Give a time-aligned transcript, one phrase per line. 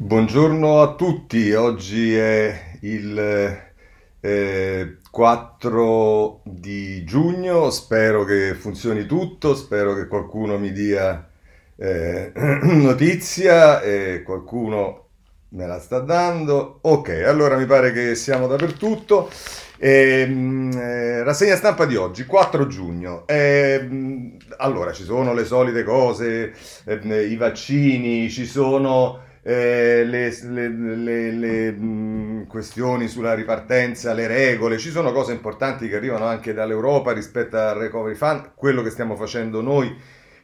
[0.00, 3.18] Buongiorno a tutti, oggi è il
[4.20, 11.28] eh, 4 di giugno, spero che funzioni tutto, spero che qualcuno mi dia
[11.74, 12.30] eh,
[12.62, 15.06] notizia e qualcuno
[15.48, 16.78] me la sta dando.
[16.82, 19.28] Ok, allora mi pare che siamo dappertutto.
[19.78, 20.20] Eh,
[20.76, 23.26] eh, rassegna stampa di oggi, 4 giugno.
[23.26, 30.68] Eh, allora, ci sono le solite cose, eh, i vaccini, ci sono eh, le, le,
[30.68, 36.52] le, le mh, questioni sulla ripartenza, le regole, ci sono cose importanti che arrivano anche
[36.52, 39.94] dall'Europa rispetto al Recovery Fund, quello che stiamo facendo noi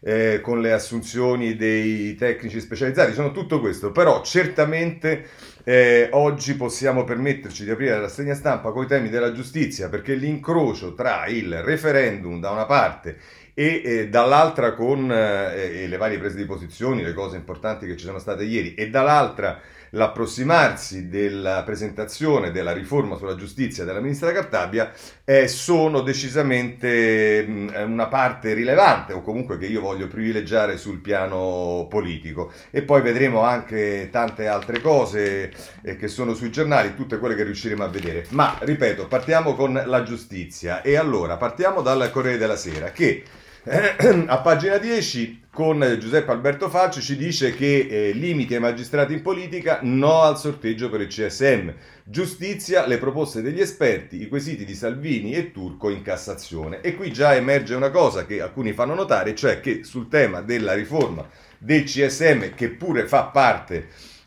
[0.00, 5.28] eh, con le assunzioni dei tecnici specializzati, sono tutto questo, però certamente
[5.64, 10.14] eh, oggi possiamo permetterci di aprire la rassegna stampa con i temi della giustizia, perché
[10.14, 13.16] l'incrocio tra il referendum da una parte
[13.54, 18.04] e eh, dall'altra con eh, le varie prese di posizioni, le cose importanti che ci
[18.04, 19.60] sono state ieri, e dall'altra
[19.94, 24.92] l'approssimarsi della presentazione della riforma sulla giustizia della ministra Cartabia
[25.24, 31.86] eh, sono decisamente mh, una parte rilevante o comunque che io voglio privilegiare sul piano
[31.88, 37.34] politico e poi vedremo anche tante altre cose eh, che sono sui giornali, tutte quelle
[37.36, 38.26] che riusciremo a vedere.
[38.30, 43.22] Ma ripeto, partiamo con la giustizia e allora partiamo dal Corriere della Sera che
[44.26, 49.22] a pagina 10 con Giuseppe Alberto Facci ci dice che eh, limiti ai magistrati in
[49.22, 51.70] politica, no al sorteggio per il CSM.
[52.04, 56.82] Giustizia, le proposte degli esperti, i quesiti di Salvini e Turco in Cassazione.
[56.82, 60.74] E qui già emerge una cosa che alcuni fanno notare, cioè che sul tema della
[60.74, 63.86] riforma del CSM, che pure fa parte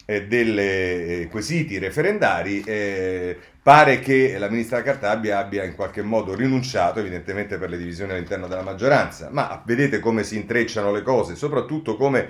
[0.10, 6.34] eh, delle eh, quesiti referendari, eh, pare che la ministra Cartabia abbia in qualche modo
[6.34, 11.36] rinunciato, evidentemente per le divisioni all'interno della maggioranza, ma vedete come si intrecciano le cose,
[11.36, 12.30] soprattutto come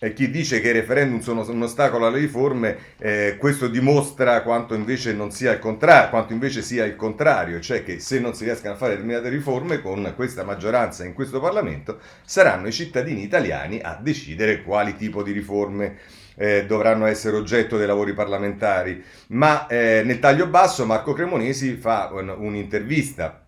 [0.00, 4.72] eh, chi dice che i referendum sono un ostacolo alle riforme, eh, questo dimostra quanto
[4.72, 8.44] invece, non sia il contrario, quanto invece sia il contrario, cioè che se non si
[8.44, 13.80] riescano a fare determinate riforme con questa maggioranza in questo Parlamento, saranno i cittadini italiani
[13.82, 15.96] a decidere quali tipo di riforme
[16.38, 19.02] eh, dovranno essere oggetto dei lavori parlamentari.
[19.28, 23.44] Ma eh, nel taglio basso Marco Cremonesi fa un, un'intervista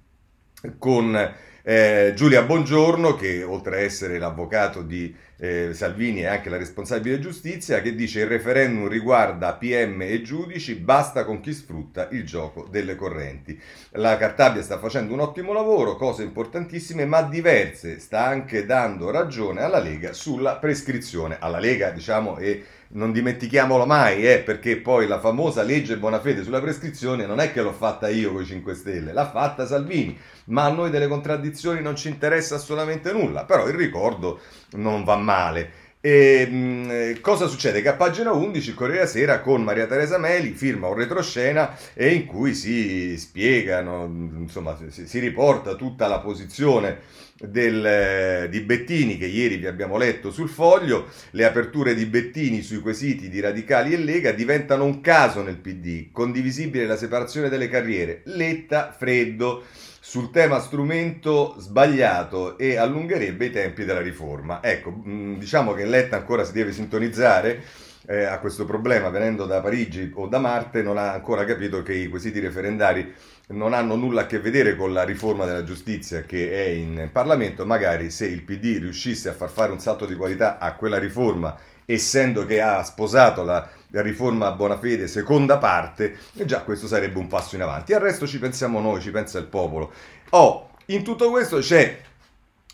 [0.79, 1.17] con
[1.63, 7.19] eh, Giulia Bongiorno, che oltre a essere l'avvocato di eh, Salvini è anche la responsabile
[7.19, 12.67] giustizia, che dice il referendum riguarda PM e giudici, basta con chi sfrutta il gioco
[12.71, 13.59] delle correnti.
[13.93, 19.63] La Cartabia sta facendo un ottimo lavoro, cose importantissime ma diverse, sta anche dando ragione
[19.63, 21.37] alla Lega sulla prescrizione.
[21.39, 26.61] Alla Lega, diciamo, e non dimentichiamolo mai, eh, perché poi la famosa legge Bonafede sulla
[26.61, 30.65] prescrizione non è che l'ho fatta io con i 5 Stelle, l'ha fatta Salvini, ma
[30.65, 34.41] a noi delle contraddizioni non ci interessa assolutamente nulla, però il ricordo
[34.73, 35.80] non va male.
[36.03, 37.83] E, mh, cosa succede?
[37.83, 42.15] Che a pagina 11 il Corriere Sera con Maria Teresa Meli firma un retroscena e
[42.15, 44.05] in cui si spiegano,
[44.39, 47.01] insomma, si, si riporta tutta la posizione
[47.37, 52.79] del, di Bettini che ieri vi abbiamo letto sul foglio, le aperture di Bettini sui
[52.79, 58.23] quesiti di Radicali e Lega diventano un caso nel PD, condivisibile la separazione delle carriere,
[58.25, 59.65] Letta freddo
[60.11, 64.61] sul tema strumento sbagliato e allungherebbe i tempi della riforma.
[64.61, 67.63] Ecco, mm, diciamo che Letta ancora si deve sintonizzare
[68.09, 71.95] eh, a questo problema, venendo da Parigi o da Marte, non ha ancora capito che
[71.95, 73.15] i quesiti referendari
[73.51, 77.67] non hanno nulla a che vedere con la riforma della giustizia che è in Parlamento,
[77.67, 81.57] magari se il PD riuscisse a far fare un salto di qualità a quella riforma,
[81.85, 87.27] essendo che ha sposato la riforma a buona fede, seconda parte, già questo sarebbe un
[87.27, 87.93] passo in avanti.
[87.93, 89.93] Al resto ci pensiamo noi, ci pensa il popolo.
[90.31, 92.01] Oh, in tutto questo c'è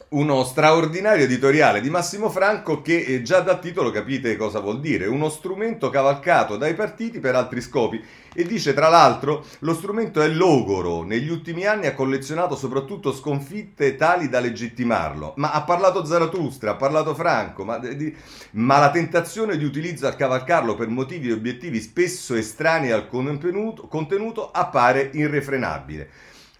[0.09, 5.07] uno straordinario editoriale di Massimo Franco che eh, già da titolo capite cosa vuol dire,
[5.07, 8.01] uno strumento cavalcato dai partiti per altri scopi.
[8.33, 13.97] E dice tra l'altro lo strumento è logoro, negli ultimi anni ha collezionato soprattutto sconfitte
[13.97, 18.15] tali da legittimarlo, ma ha parlato Zaratustra, ha parlato Franco, ma, di,
[18.53, 23.89] ma la tentazione di utilizzo a cavalcarlo per motivi e obiettivi spesso estranei al contenuto,
[23.89, 26.11] contenuto appare irrefrenabile.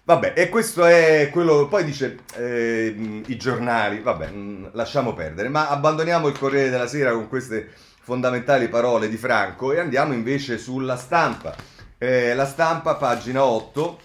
[0.07, 1.67] Vabbè, e questo è quello.
[1.67, 7.11] Poi dice eh, i giornali, vabbè, mm, lasciamo perdere, ma abbandoniamo il Corriere della Sera
[7.11, 7.69] con queste
[7.99, 11.53] fondamentali parole di Franco e andiamo invece sulla stampa.
[11.97, 13.99] Eh, la stampa, pagina 8.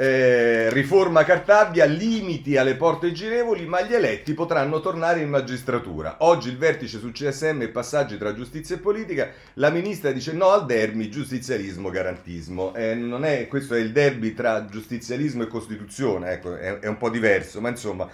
[0.00, 6.18] Eh, riforma Cartabia, limiti alle porte girevoli, ma gli eletti potranno tornare in magistratura.
[6.20, 9.28] Oggi il vertice sul CSM e passaggi tra giustizia e politica.
[9.54, 12.76] La ministra dice no al derby, giustizialismo, garantismo.
[12.76, 17.10] Eh, è, questo è il derby tra giustizialismo e Costituzione, ecco, è, è un po'
[17.10, 18.08] diverso, ma insomma.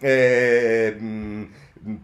[0.00, 0.96] Eh,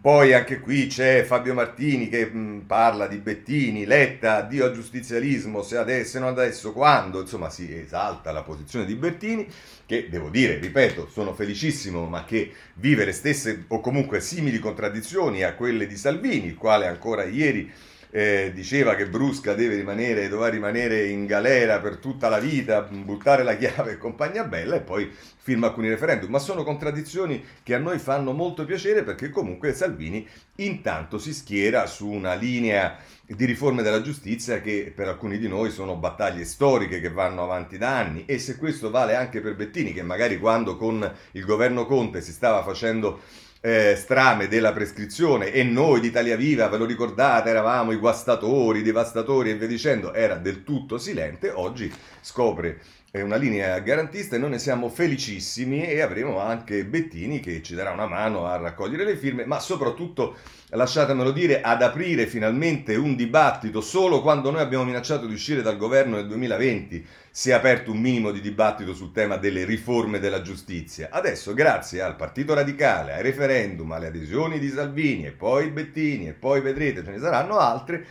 [0.01, 5.61] Poi anche qui c'è Fabio Martini che mh, parla di Bettini, Letta, addio al giustizialismo,
[5.61, 9.47] se adesso, non adesso, quando, insomma si esalta la posizione di Bettini,
[9.85, 15.43] che devo dire, ripeto, sono felicissimo, ma che vive le stesse o comunque simili contraddizioni
[15.43, 17.71] a quelle di Salvini, il quale ancora ieri
[18.17, 23.43] eh, diceva che Brusca deve rimanere, doveva rimanere in galera per tutta la vita, buttare
[23.43, 27.77] la chiave e compagnia bella e poi firma alcuni referendum, ma sono contraddizioni che a
[27.77, 33.83] noi fanno molto piacere perché comunque Salvini intanto si schiera su una linea di riforme
[33.83, 38.25] della giustizia che per alcuni di noi sono battaglie storiche che vanno avanti da anni
[38.25, 42.31] e se questo vale anche per Bettini che magari quando con il governo Conte si
[42.31, 43.21] stava facendo
[43.67, 48.79] eh, strame della prescrizione e noi di Italia Viva, ve lo ricordate, eravamo i guastatori,
[48.79, 51.91] i devastatori e via dicendo, era del tutto silente, oggi
[52.21, 52.79] scopre
[53.11, 57.91] una linea garantista e noi ne siamo felicissimi e avremo anche Bettini che ci darà
[57.91, 60.35] una mano a raccogliere le firme, ma soprattutto,
[60.69, 63.81] lasciatemelo dire, ad aprire finalmente un dibattito.
[63.81, 67.05] Solo quando noi abbiamo minacciato di uscire dal governo nel 2020
[67.37, 71.09] si è aperto un minimo di dibattito sul tema delle riforme della giustizia.
[71.11, 76.33] Adesso, grazie al Partito Radicale, ai referendum, alle adesioni di Salvini e poi Bettini e
[76.33, 78.03] poi vedrete ce ne saranno altre,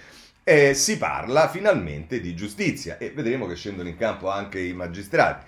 [0.44, 5.44] eh, si parla finalmente di giustizia e vedremo che scendono in campo anche i magistrati.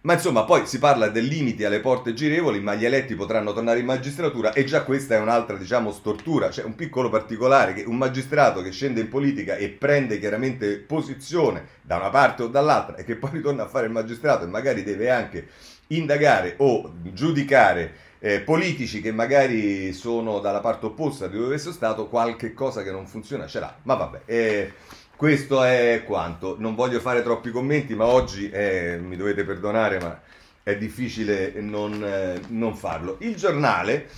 [0.00, 3.80] Ma insomma, poi si parla del limite alle porte girevoli, ma gli eletti potranno tornare
[3.80, 6.48] in magistratura e già questa è un'altra, diciamo, stortura.
[6.48, 11.66] C'è un piccolo particolare che un magistrato che scende in politica e prende chiaramente posizione
[11.82, 14.84] da una parte o dall'altra e che poi ritorna a fare il magistrato e magari
[14.84, 15.48] deve anche
[15.88, 22.08] indagare o giudicare eh, politici che magari sono dalla parte opposta di dove esso stato,
[22.08, 23.76] qualche cosa che non funziona ce l'ha.
[23.82, 24.72] Ma vabbè, eh,
[25.18, 26.54] questo è quanto.
[26.60, 30.20] Non voglio fare troppi commenti, ma oggi eh, mi dovete perdonare, ma
[30.62, 33.16] è difficile non, eh, non farlo.
[33.22, 34.08] Il giornale,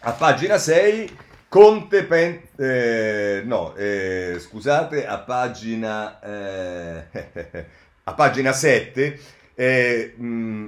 [0.00, 1.16] a pagina 6,
[1.48, 2.42] Conte Pen...
[2.56, 6.20] Eh, no, eh, scusate, a pagina...
[8.04, 9.18] a pagina 7...
[9.56, 10.66] Mh,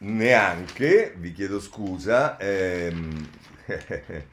[0.00, 3.28] neanche, vi chiedo scusa, ehm,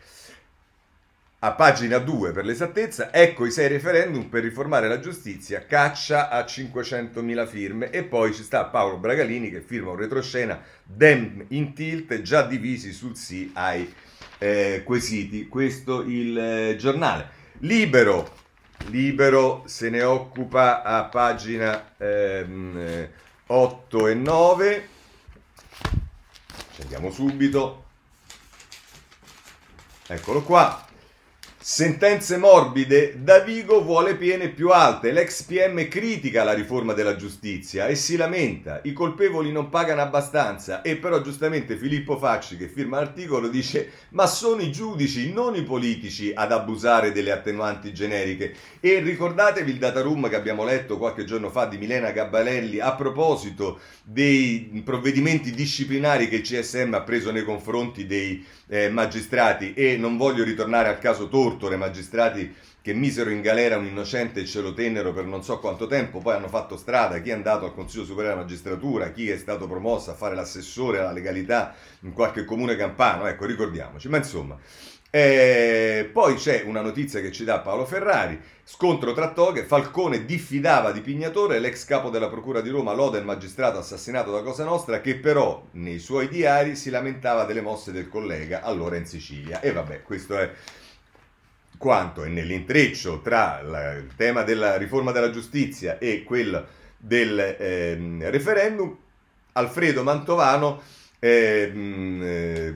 [1.45, 6.39] a pagina 2 per l'esattezza, ecco i sei referendum per riformare la giustizia, caccia a
[6.39, 12.21] 500.000 firme e poi ci sta Paolo Bragalini che firma un retroscena, Dem in tilt,
[12.21, 13.93] già divisi sul sì ai
[14.39, 17.29] eh, quesiti, questo il eh, giornale.
[17.59, 18.33] Libero,
[18.87, 23.07] Libero se ne occupa a pagina ehm,
[23.45, 24.87] 8 e 9
[26.73, 27.83] Scendiamo subito.
[30.07, 30.84] Eccolo qua.
[31.67, 37.95] Sentenze morbide, Davigo vuole pene più alte, l'ex PM critica la riforma della giustizia e
[37.95, 40.83] si lamenta, i colpevoli non pagano abbastanza.
[40.83, 45.63] E però giustamente Filippo Facci che firma l'articolo dice ma sono i giudici, non i
[45.63, 48.53] politici ad abusare delle attenuanti generiche.
[48.79, 52.93] E ricordatevi il data room che abbiamo letto qualche giorno fa di Milena Gabbalelli a
[52.93, 59.73] proposito dei provvedimenti disciplinari che il CSM ha preso nei confronti dei eh, magistrati.
[59.73, 64.45] E non voglio ritornare al caso Tortore, magistrati che misero in galera un innocente e
[64.45, 67.65] ce lo tennero per non so quanto tempo, poi hanno fatto strada, chi è andato
[67.65, 72.13] al Consiglio Superiore della Magistratura, chi è stato promosso a fare l'assessore alla legalità in
[72.13, 74.59] qualche comune campano, ecco ricordiamoci, ma insomma
[75.09, 80.91] eh, poi c'è una notizia che ci dà Paolo Ferrari, scontro tra toghe, Falcone diffidava
[80.91, 84.99] di Pignatore, l'ex capo della Procura di Roma lode il magistrato assassinato da Cosa Nostra
[84.99, 89.61] che però nei suoi diari si lamentava delle mosse del collega allora in Sicilia.
[89.61, 90.51] E vabbè, questo è
[91.77, 96.65] quanto è nell'intreccio tra la, il tema della riforma della giustizia e quello
[96.97, 98.97] del eh, referendum.
[99.53, 100.81] Alfredo Mantovano,
[101.19, 102.75] eh, eh,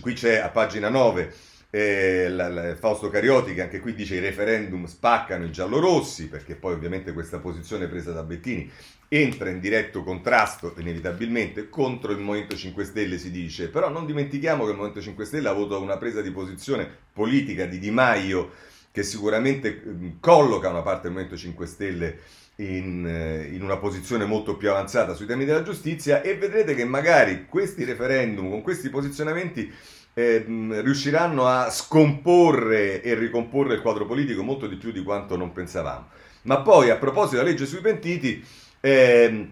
[0.00, 1.32] qui c'è a pagina 9
[1.70, 7.38] Fausto Carioti che anche qui dice i referendum spaccano i giallorossi perché poi ovviamente questa
[7.38, 8.68] posizione presa da Bettini
[9.12, 13.68] entra in diretto contrasto inevitabilmente contro il Movimento 5 Stelle si dice.
[13.68, 17.66] Però non dimentichiamo che il Movimento 5 Stelle ha avuto una presa di posizione politica
[17.66, 18.50] di Di Maio
[18.92, 22.18] che sicuramente colloca una parte del Movimento 5 Stelle
[22.56, 26.22] in, eh, in, una posizione molto più avanzata sui temi della giustizia.
[26.22, 29.72] E vedrete che magari questi referendum con questi posizionamenti
[30.14, 35.52] eh, riusciranno a scomporre e ricomporre il quadro politico molto di più di quanto non
[35.52, 36.08] pensavamo.
[36.42, 38.44] Ma poi, a proposito della legge sui pentiti,
[38.80, 39.48] eh,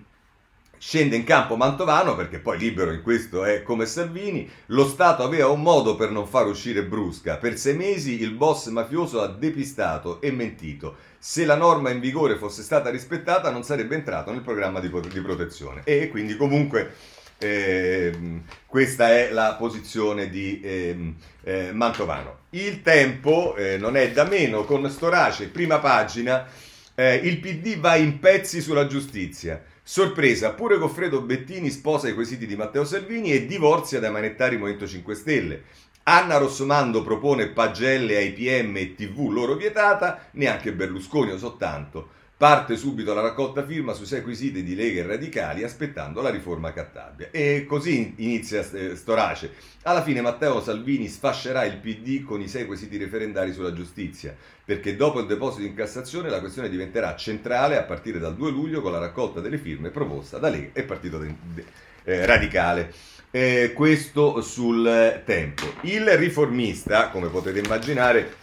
[0.78, 5.48] scende in campo Mantovano, perché poi libero in questo è come Salvini, lo Stato aveva
[5.48, 7.36] un modo per non far uscire Brusca.
[7.36, 10.96] Per sei mesi il boss mafioso ha depistato e mentito.
[11.18, 15.20] Se la norma in vigore fosse stata rispettata non sarebbe entrato nel programma di, di
[15.20, 15.82] protezione.
[15.84, 16.94] E quindi comunque
[17.40, 21.14] Eh, questa è la posizione di eh,
[21.45, 22.38] eh, Mantovano.
[22.50, 26.47] Il tempo eh, non è da meno con Storace, prima pagina,
[26.95, 29.62] eh, il PD va in pezzi sulla giustizia.
[29.83, 34.87] Sorpresa, pure Goffredo Bettini sposa i quesiti di Matteo Salvini e divorzia dai manettari Movimento
[34.87, 35.62] 5 Stelle.
[36.02, 42.16] Anna Rossomando propone pagelle ai PM e TV loro vietata, neanche Berlusconi o soltanto.
[42.38, 46.73] Parte subito la raccolta firma sui sei quesiti di Lega e Radicali aspettando la riforma
[46.73, 47.30] Cattabia.
[47.33, 49.54] E così inizia eh, Storace.
[49.83, 54.95] Alla fine Matteo Salvini sfascerà il PD con i sei quesiti referendari sulla giustizia, perché
[54.95, 58.92] dopo il deposito in Cassazione la questione diventerà centrale a partire dal 2 luglio con
[58.92, 61.64] la raccolta delle firme proposta da Lega e Partito de- de-
[62.04, 62.92] eh, Radicale.
[63.33, 65.64] Eh, questo sul tempo.
[65.83, 68.37] Il riformista, come potete immaginare,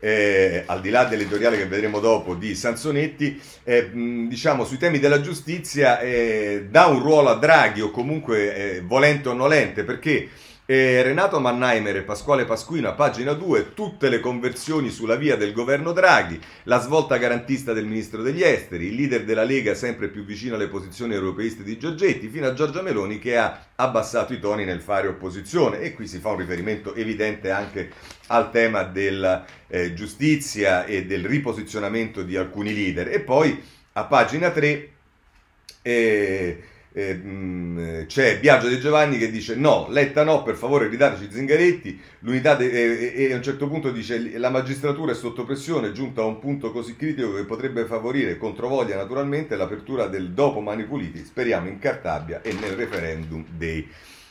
[0.00, 5.20] eh, al di là dell'editoriale che vedremo dopo di Sansonetti, eh, diciamo sui temi della
[5.20, 10.28] giustizia eh, dà un ruolo a Draghi o comunque eh, volente o nolente perché
[10.70, 15.54] eh, Renato Mannheimer e Pasquale Pasquino a pagina 2, tutte le conversioni sulla via del
[15.54, 20.26] governo Draghi, la svolta garantista del ministro degli esteri, il leader della Lega sempre più
[20.26, 24.66] vicino alle posizioni europeiste di Giorgetti, fino a Giorgia Meloni che ha abbassato i toni
[24.66, 27.90] nel fare opposizione e qui si fa un riferimento evidente anche
[28.26, 33.08] al tema della eh, giustizia e del riposizionamento di alcuni leader.
[33.08, 33.58] E poi
[33.92, 34.90] a pagina 3...
[35.80, 42.00] Eh, mh, c'è Biagio De Giovanni che dice no, Letta no, per favore ridateci Zingaretti,
[42.20, 46.22] l'unità de- e, e, a un certo punto dice la magistratura è sotto pressione, giunta
[46.22, 51.24] a un punto così critico che potrebbe favorire controvoglia naturalmente l'apertura del dopo Mani Puliti,
[51.24, 53.86] speriamo in Cartabia e nel referendum dei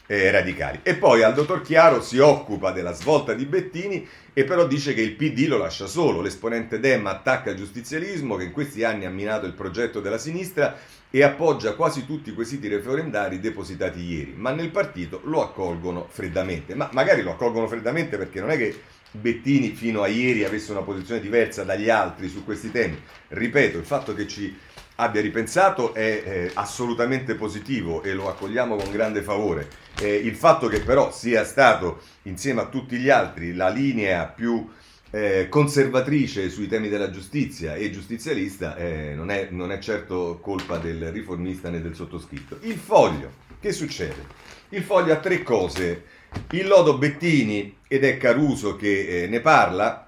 [0.07, 0.79] eh, radicali.
[0.81, 5.01] E poi al dottor Chiaro si occupa della svolta di Bettini e però dice che
[5.01, 6.21] il PD lo lascia solo.
[6.21, 10.77] L'esponente Dem attacca il giustizialismo che in questi anni ha minato il progetto della sinistra
[11.17, 16.75] e appoggia quasi tutti i quesiti referendari depositati ieri, ma nel partito lo accolgono freddamente.
[16.75, 20.83] Ma magari lo accolgono freddamente perché non è che Bettini fino a ieri avesse una
[20.83, 23.01] posizione diversa dagli altri su questi temi.
[23.29, 24.55] Ripeto, il fatto che ci
[24.97, 29.69] abbia ripensato è eh, assolutamente positivo e lo accogliamo con grande favore.
[30.00, 34.69] Eh, il fatto che però sia stato insieme a tutti gli altri la linea più
[35.17, 40.77] eh, conservatrice sui temi della giustizia e giustizialista eh, non, è, non è certo colpa
[40.77, 42.59] del riformista né del sottoscritto.
[42.62, 44.25] Il foglio, che succede?
[44.69, 46.03] Il foglio ha tre cose.
[46.51, 50.06] Il lodo Bettini, ed è Caruso che eh, ne parla,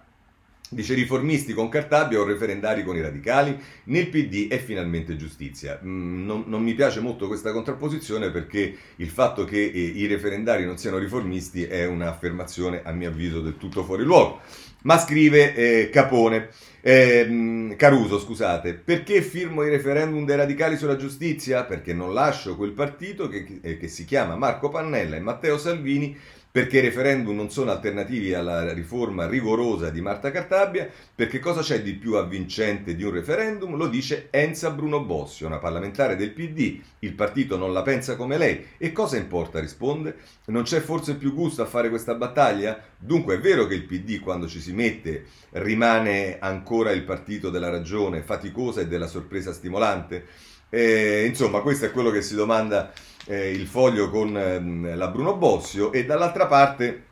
[0.72, 3.60] Dice riformisti con Cartabia o referendari con i radicali?
[3.86, 5.80] Nel PD è finalmente giustizia.
[5.84, 10.66] Mm, non, non, mi piace molto questa contrapposizione perché il fatto che eh, i referendari
[10.66, 14.42] non siano riformisti è un'affermazione a mio avviso del tutto fuori luogo.
[14.84, 16.50] Ma scrive eh, Capone,
[16.82, 21.66] eh, Caruso, scusate, perché firmo i referendum dei radicali sulla giustizia?
[21.66, 26.16] Perché non lascio quel partito che, eh, che si chiama Marco Pannella e Matteo Salvini
[26.60, 31.82] perché i referendum non sono alternativi alla riforma rigorosa di Marta Cartabia, perché cosa c'è
[31.82, 33.78] di più avvincente di un referendum?
[33.78, 38.38] Lo dice Enza Bruno Bossi, una parlamentare del PD, il partito non la pensa come
[38.38, 39.62] lei e cosa importa?
[39.62, 40.18] risponde.
[40.48, 42.78] Non c'è forse più gusto a fare questa battaglia?
[42.98, 47.70] Dunque è vero che il PD quando ci si mette rimane ancora il partito della
[47.70, 50.26] ragione faticosa e della sorpresa stimolante?
[50.70, 52.92] Eh, insomma, questo è quello che si domanda
[53.26, 57.04] eh, il foglio con eh, la Bruno Bossio e dall'altra parte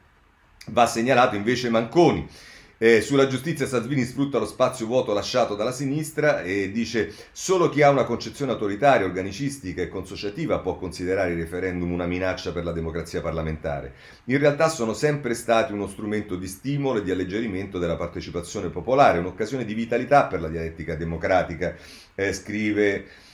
[0.67, 2.27] va segnalato invece Manconi.
[2.79, 7.81] Eh, sulla giustizia Salvini sfrutta lo spazio vuoto lasciato dalla sinistra e dice solo chi
[7.81, 12.71] ha una concezione autoritaria, organicistica e consociativa può considerare i referendum una minaccia per la
[12.71, 13.93] democrazia parlamentare.
[14.25, 19.17] In realtà sono sempre stati uno strumento di stimolo e di alleggerimento della partecipazione popolare,
[19.17, 21.75] un'occasione di vitalità per la dialettica democratica,
[22.13, 23.26] eh, scrive ehm, ehm,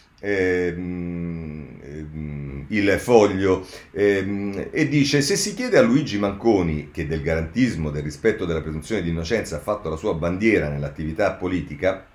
[2.73, 8.03] il foglio ehm, e dice se si chiede a Luigi Manconi che del garantismo, del
[8.03, 12.07] rispetto della presunzione di innocenza ha fatto la sua bandiera nell'attività politica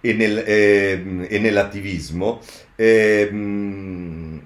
[0.00, 2.40] e, nel, ehm, e nell'attivismo,
[2.76, 4.42] ehm,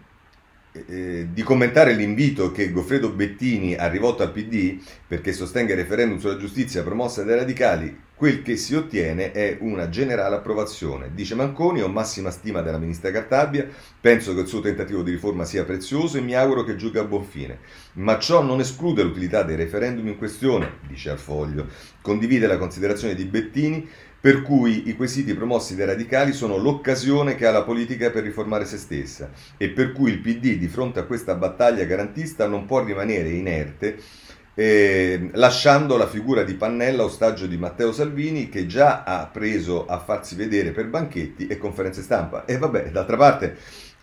[0.87, 6.19] eh, di commentare l'invito che Goffredo Bettini ha rivolto al PD perché sostenga il referendum
[6.19, 11.13] sulla giustizia promossa dai radicali, quel che si ottiene è una generale approvazione.
[11.15, 13.67] Dice Manconi, ho massima stima della ministra Cartabia,
[14.01, 17.05] penso che il suo tentativo di riforma sia prezioso e mi auguro che giuga a
[17.05, 17.59] buon fine.
[17.95, 21.69] Ma ciò non esclude l'utilità dei referendum in questione, dice al foglio.
[22.03, 23.89] Condivide la considerazione di Bettini
[24.21, 28.65] per cui i quesiti promossi dai radicali sono l'occasione che ha la politica per riformare
[28.65, 32.83] se stessa e per cui il PD di fronte a questa battaglia garantista non può
[32.85, 33.97] rimanere inerte
[34.59, 40.01] eh, lasciando la figura di Pannella ostaggio di Matteo Salvini che già ha preso a
[40.01, 42.45] farsi vedere per banchetti e conferenze stampa.
[42.45, 43.57] E vabbè, d'altra parte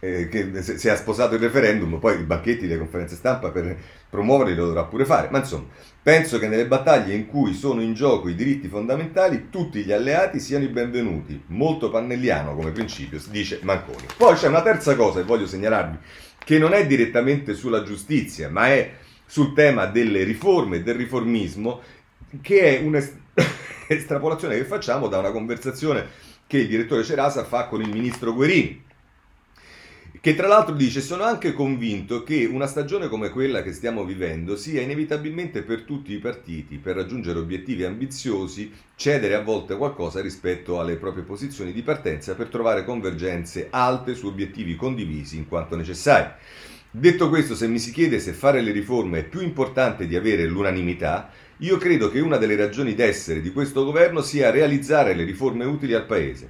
[0.05, 3.75] eh, che se ha sposato il referendum, poi i banchetti, le conferenze stampa per
[4.09, 5.29] promuoverli lo dovrà pure fare.
[5.31, 5.65] Ma insomma,
[6.01, 10.39] penso che nelle battaglie in cui sono in gioco i diritti fondamentali, tutti gli alleati
[10.39, 11.41] siano i benvenuti.
[11.47, 14.05] Molto pannelliano come principio, dice Manconi.
[14.15, 15.97] Poi c'è una terza cosa che voglio segnalarvi,
[16.37, 18.91] che non è direttamente sulla giustizia, ma è
[19.25, 21.81] sul tema delle riforme, del riformismo,
[22.41, 27.89] che è un'estrapolazione che facciamo da una conversazione che il direttore Cerasa fa con il
[27.89, 28.83] ministro Guerini
[30.25, 34.55] che tra l'altro dice sono anche convinto che una stagione come quella che stiamo vivendo
[34.55, 40.79] sia inevitabilmente per tutti i partiti, per raggiungere obiettivi ambiziosi, cedere a volte qualcosa rispetto
[40.79, 46.31] alle proprie posizioni di partenza per trovare convergenze alte su obiettivi condivisi in quanto necessari.
[46.89, 50.47] Detto questo, se mi si chiede se fare le riforme è più importante di avere
[50.47, 55.65] l'unanimità, io credo che una delle ragioni d'essere di questo governo sia realizzare le riforme
[55.65, 56.49] utili al Paese.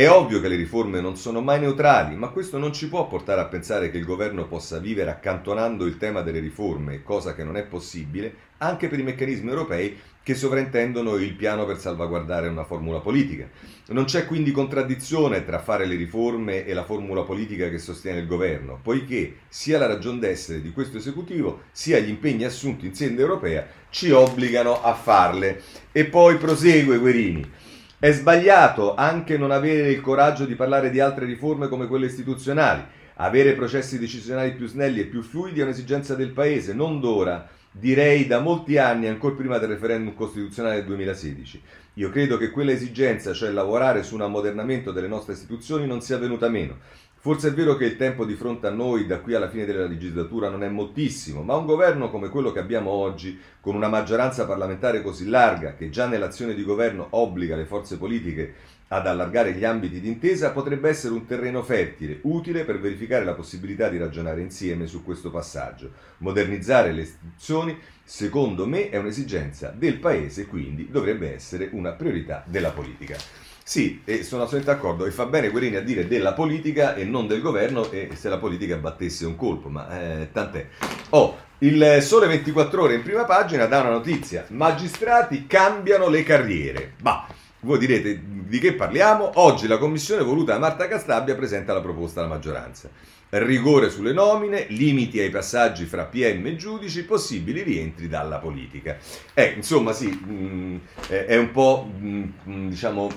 [0.00, 3.42] È ovvio che le riforme non sono mai neutrali, ma questo non ci può portare
[3.42, 7.58] a pensare che il governo possa vivere accantonando il tema delle riforme, cosa che non
[7.58, 13.00] è possibile, anche per i meccanismi europei che sovrintendono il piano per salvaguardare una formula
[13.00, 13.46] politica.
[13.88, 18.26] Non c'è quindi contraddizione tra fare le riforme e la formula politica che sostiene il
[18.26, 23.20] governo, poiché sia la ragion d'essere di questo esecutivo sia gli impegni assunti in sede
[23.20, 25.60] europea ci obbligano a farle.
[25.92, 27.50] E poi prosegue Guerini.
[28.02, 32.82] È sbagliato anche non avere il coraggio di parlare di altre riforme come quelle istituzionali.
[33.16, 38.26] Avere processi decisionali più snelli e più fluidi è un'esigenza del Paese, non d'ora, direi
[38.26, 41.62] da molti anni, ancora prima del referendum costituzionale del 2016.
[41.94, 46.16] Io credo che quella esigenza, cioè lavorare su un ammodernamento delle nostre istituzioni, non sia
[46.16, 46.78] venuta meno.
[47.22, 49.84] Forse è vero che il tempo di fronte a noi da qui alla fine della
[49.84, 54.46] legislatura non è moltissimo, ma un governo come quello che abbiamo oggi, con una maggioranza
[54.46, 58.54] parlamentare così larga, che già nell'azione di governo obbliga le forze politiche
[58.88, 63.90] ad allargare gli ambiti d'intesa, potrebbe essere un terreno fertile, utile per verificare la possibilità
[63.90, 65.90] di ragionare insieme su questo passaggio.
[66.18, 72.70] Modernizzare le istituzioni, secondo me, è un'esigenza del Paese, quindi dovrebbe essere una priorità della
[72.70, 73.18] politica.
[73.62, 75.06] Sì, sono assolutamente d'accordo.
[75.06, 78.38] E fa bene Guerini a dire della politica e non del governo e se la
[78.38, 80.66] politica battesse un colpo, ma eh, tant'è.
[81.10, 84.44] Oh, il Sole 24 Ore in prima pagina dà una notizia.
[84.48, 86.94] Magistrati cambiano le carriere.
[87.00, 87.26] Bah,
[87.60, 89.32] voi direte di che parliamo?
[89.34, 92.88] Oggi la commissione voluta da Marta Castabia presenta la proposta alla maggioranza
[93.30, 98.98] rigore sulle nomine, limiti ai passaggi fra PM e giudici, possibili rientri dalla politica.
[99.34, 100.76] Eh, insomma, sì, mh, mm,
[101.08, 103.10] è un po' mh, mm, diciamo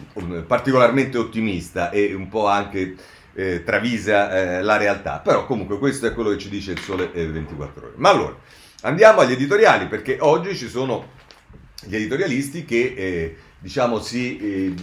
[0.46, 2.96] particolarmente ottimista e un po' anche
[3.34, 7.08] eh, travisa eh, la realtà, però comunque questo è quello che ci dice il Sole
[7.08, 7.94] 24 ore.
[7.98, 8.38] Ma allora,
[8.82, 11.22] andiamo agli editoriali perché oggi ci sono
[11.86, 14.74] gli editorialisti che eh, diciamo, si eh,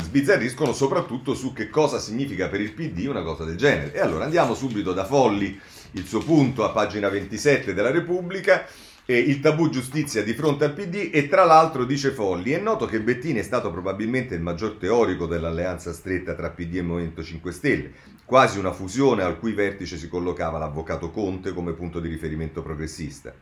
[0.00, 3.92] sbizzarriscono soprattutto su che cosa significa per il PD una cosa del genere.
[3.92, 5.60] E allora andiamo subito da Folli,
[5.92, 8.66] il suo punto a pagina 27 della Repubblica,
[9.04, 12.86] eh, il tabù giustizia di fronte al PD e tra l'altro dice Folli, è noto
[12.86, 17.52] che Bettini è stato probabilmente il maggior teorico dell'alleanza stretta tra PD e Movimento 5
[17.52, 17.92] Stelle,
[18.24, 23.34] quasi una fusione al cui vertice si collocava l'avvocato Conte come punto di riferimento progressista.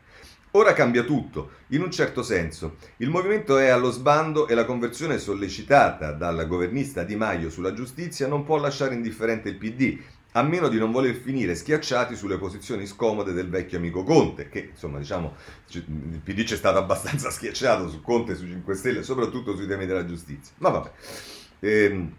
[0.52, 2.76] Ora cambia tutto, in un certo senso.
[2.98, 8.26] Il movimento è allo sbando e la conversione sollecitata dal governista Di Maio sulla giustizia
[8.26, 9.98] non può lasciare indifferente il PD,
[10.32, 14.70] a meno di non voler finire schiacciati sulle posizioni scomode del vecchio amico Conte, che
[14.70, 15.34] insomma diciamo
[15.72, 20.06] il PD c'è stato abbastanza schiacciato su Conte su 5 Stelle, soprattutto sui temi della
[20.06, 20.54] giustizia.
[20.58, 20.90] Ma vabbè,
[21.61, 22.14] ehm,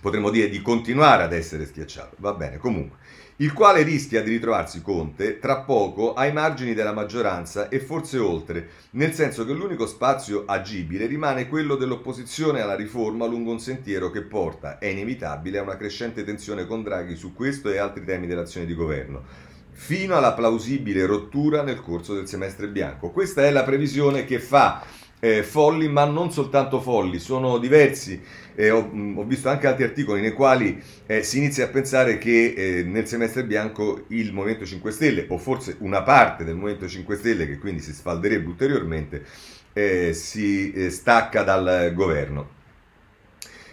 [0.00, 2.98] potremmo dire di continuare ad essere schiacciato, va bene, comunque
[3.36, 8.68] il quale rischia di ritrovarsi Conte tra poco ai margini della maggioranza e forse oltre,
[8.90, 14.22] nel senso che l'unico spazio agibile rimane quello dell'opposizione alla riforma lungo un sentiero che
[14.22, 18.66] porta, è inevitabile, a una crescente tensione con Draghi su questo e altri temi dell'azione
[18.66, 23.10] di governo fino alla plausibile rottura nel corso del semestre bianco.
[23.10, 24.84] Questa è la previsione che fa
[25.24, 28.20] eh, Folli, ma non soltanto Folli, sono diversi
[28.54, 32.54] eh, ho, ho, visto anche altri articoli nei quali eh, si inizia a pensare che
[32.56, 37.16] eh, nel semestre bianco il Movimento 5 Stelle, o forse una parte del Movimento 5
[37.16, 39.24] Stelle, che quindi si sfalderebbe ulteriormente,
[39.72, 42.60] eh, si eh, stacca dal governo.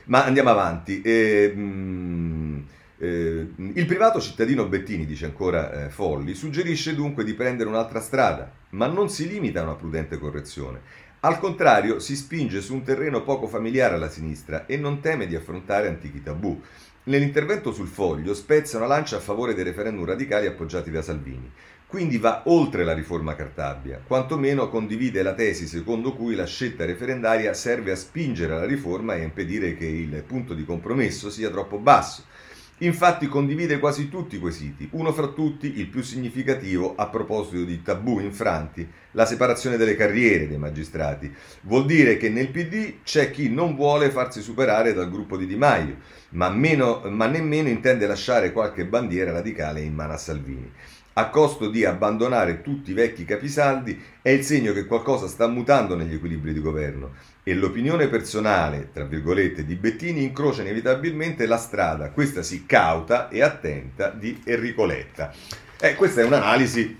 [0.05, 1.01] Ma andiamo avanti.
[1.03, 2.65] Mh,
[3.01, 9.09] il privato cittadino Bettini, dice ancora Folli, suggerisce dunque di prendere un'altra strada, ma non
[9.09, 10.81] si limita a una prudente correzione.
[11.21, 15.36] Al contrario, si spinge su un terreno poco familiare alla sinistra e non teme di
[15.36, 16.58] affrontare antichi tabù.
[17.03, 21.51] Nell'intervento sul foglio spezza una lancia a favore dei referendum radicali appoggiati da Salvini.
[21.88, 27.53] Quindi va oltre la riforma Cartabia, quantomeno condivide la tesi secondo cui la scelta referendaria
[27.53, 31.79] serve a spingere la riforma e a impedire che il punto di compromesso sia troppo
[31.79, 32.23] basso.
[32.82, 37.82] Infatti condivide quasi tutti i quesiti, uno fra tutti il più significativo a proposito di
[37.82, 41.30] tabù infranti, la separazione delle carriere dei magistrati.
[41.63, 45.58] Vuol dire che nel PD c'è chi non vuole farsi superare dal gruppo di Di
[45.58, 45.98] Maio,
[46.30, 50.72] ma, meno, ma nemmeno intende lasciare qualche bandiera radicale in mano a Salvini
[51.19, 55.95] a costo di abbandonare tutti i vecchi capisaldi è il segno che qualcosa sta mutando
[55.95, 57.12] negli equilibri di governo
[57.43, 63.41] e l'opinione personale, tra virgolette, di Bettini incrocia inevitabilmente la strada, questa sì cauta e
[63.41, 65.34] attenta, di Enrico Letta.
[65.77, 66.99] Eh, questa è un'analisi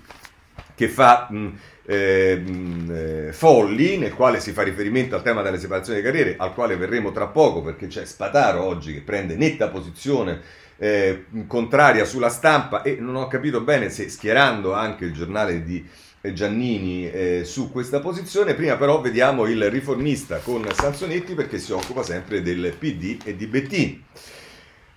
[0.74, 1.52] che fa mh,
[1.90, 6.36] eh, mh, eh, Folli, nel quale si fa riferimento al tema delle separazioni di carriere,
[6.38, 10.40] al quale verremo tra poco perché c'è Spataro oggi che prende netta posizione
[10.76, 15.84] eh, contraria sulla stampa e non ho capito bene se schierando anche il giornale di
[16.32, 18.54] Giannini eh, su questa posizione.
[18.54, 23.46] Prima però vediamo il riformista con Sansonetti perché si occupa sempre del PD e di
[23.48, 24.04] Bettini.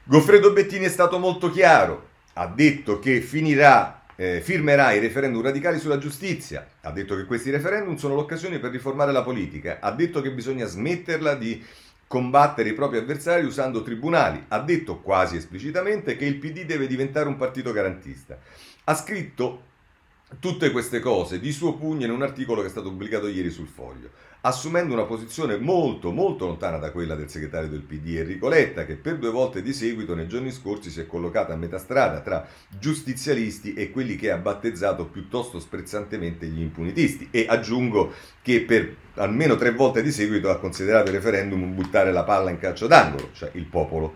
[0.04, 5.80] Goffredo Bettini è stato molto chiaro, ha detto che finirà, eh, firmerà i referendum radicali
[5.80, 10.22] sulla giustizia, ha detto che questi referendum sono l'occasione per riformare la politica, ha detto
[10.22, 11.64] che bisogna smetterla di
[12.08, 14.46] combattere i propri avversari usando tribunali.
[14.50, 18.38] Ha detto quasi esplicitamente che il PD deve diventare un partito garantista.
[18.84, 19.72] Ha scritto
[20.40, 23.68] tutte queste cose di suo pugno in un articolo che è stato pubblicato ieri sul
[23.68, 24.12] Foglio,
[24.46, 28.96] assumendo una posizione molto molto lontana da quella del segretario del PD Enrico Letta, che
[28.96, 32.46] per due volte di seguito nei giorni scorsi si è collocato a metà strada tra
[32.68, 37.30] giustizialisti e quelli che ha battezzato piuttosto sprezzantemente gli impunitisti.
[37.32, 42.24] E aggiungo che per almeno tre volte di seguito ha considerato il referendum buttare la
[42.24, 44.16] palla in calcio d'angolo, cioè il popolo.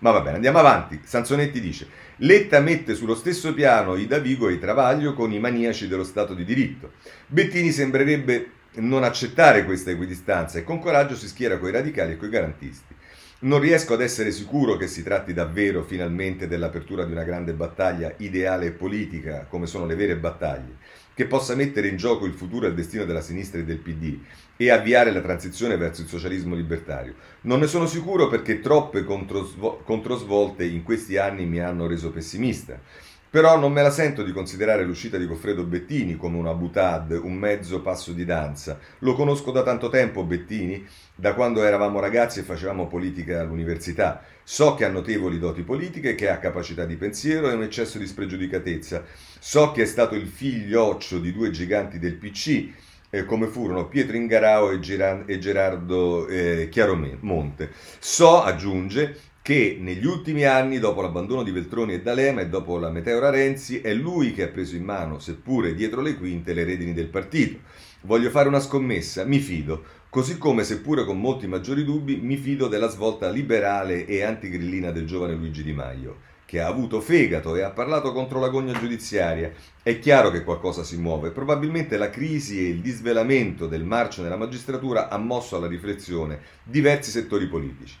[0.00, 1.00] Ma va bene, andiamo avanti.
[1.04, 5.86] Sansonetti dice: Letta mette sullo stesso piano i Davigo e i Travaglio con i maniaci
[5.86, 6.92] dello Stato di diritto.
[7.26, 12.28] Bettini sembrerebbe non accettare questa equidistanza e con coraggio si schiera coi radicali e coi
[12.28, 12.94] garantisti.
[13.40, 18.12] Non riesco ad essere sicuro che si tratti davvero finalmente dell'apertura di una grande battaglia
[18.16, 20.76] ideale e politica, come sono le vere battaglie,
[21.14, 24.18] che possa mettere in gioco il futuro e il destino della sinistra e del PD
[24.56, 27.14] e avviare la transizione verso il socialismo libertario.
[27.42, 32.80] Non ne sono sicuro perché troppe controsvolte in questi anni mi hanno reso pessimista.
[33.30, 37.34] Però non me la sento di considerare l'uscita di Goffredo Bettini come una butad, un
[37.34, 38.78] mezzo passo di danza.
[39.00, 44.22] Lo conosco da tanto tempo Bettini, da quando eravamo ragazzi e facevamo politica all'università.
[44.42, 48.06] So che ha notevoli doti politiche, che ha capacità di pensiero e un eccesso di
[48.06, 49.04] spregiudicatezza.
[49.38, 52.70] So che è stato il figlioccio di due giganti del PC,
[53.10, 57.72] eh, come furono Pietro Ingarao e, Geran- e Gerardo eh, Chiaromonte.
[57.98, 59.16] So, aggiunge,
[59.48, 63.80] che negli ultimi anni, dopo l'abbandono di Veltroni e D'Alema e dopo la meteora Renzi,
[63.80, 67.60] è lui che ha preso in mano, seppure dietro le quinte, le redini del partito.
[68.02, 72.68] Voglio fare una scommessa, mi fido, così come, seppure con molti maggiori dubbi, mi fido
[72.68, 77.62] della svolta liberale e antigrillina del giovane Luigi Di Maio, che ha avuto fegato e
[77.62, 79.50] ha parlato contro la gogna giudiziaria.
[79.82, 84.36] È chiaro che qualcosa si muove, probabilmente la crisi e il disvelamento del marcio nella
[84.36, 87.96] magistratura ha mosso alla riflessione diversi settori politici.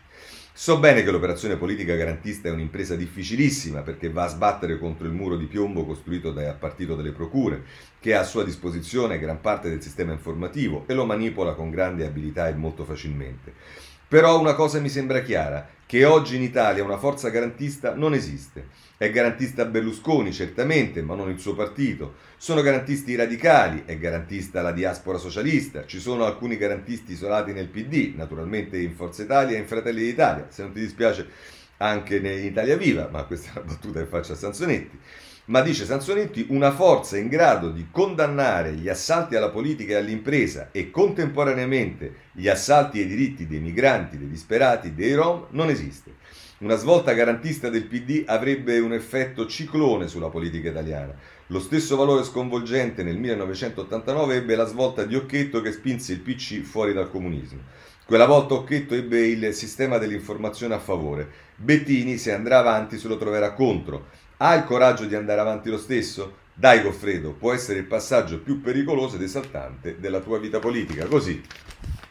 [0.60, 5.12] So bene che l'operazione politica garantista è un'impresa difficilissima perché va a sbattere contro il
[5.12, 7.62] muro di piombo costruito dal partito delle procure,
[8.00, 12.04] che ha a sua disposizione gran parte del sistema informativo e lo manipola con grande
[12.04, 13.54] abilità e molto facilmente.
[14.08, 18.68] Però una cosa mi sembra chiara, che oggi in Italia una forza garantista non esiste.
[18.96, 22.14] È garantista Berlusconi, certamente, ma non il suo partito.
[22.38, 25.84] Sono garantisti i radicali, è garantista la diaspora socialista.
[25.84, 30.46] Ci sono alcuni garantisti isolati nel PD, naturalmente in Forza Italia e in Fratelli d'Italia.
[30.48, 31.28] Se non ti dispiace,
[31.76, 34.98] anche in Italia Viva, ma questa è una battuta che faccio a Sansonetti
[35.48, 40.68] ma dice Sansonetti una forza in grado di condannare gli assalti alla politica e all'impresa
[40.72, 46.16] e contemporaneamente gli assalti ai diritti dei migranti, dei disperati, dei rom non esiste.
[46.58, 51.14] Una svolta garantista del PD avrebbe un effetto ciclone sulla politica italiana.
[51.46, 56.60] Lo stesso valore sconvolgente nel 1989 ebbe la svolta di Occhetto che spinse il PC
[56.60, 57.60] fuori dal comunismo.
[58.04, 61.30] Quella volta Occhetto ebbe il sistema dell'informazione a favore.
[61.56, 65.78] Bettini, se andrà avanti, se lo troverà contro ha il coraggio di andare avanti lo
[65.78, 66.46] stesso?
[66.54, 71.06] Dai Goffredo, può essere il passaggio più pericoloso ed esaltante della tua vita politica.
[71.06, 71.40] Così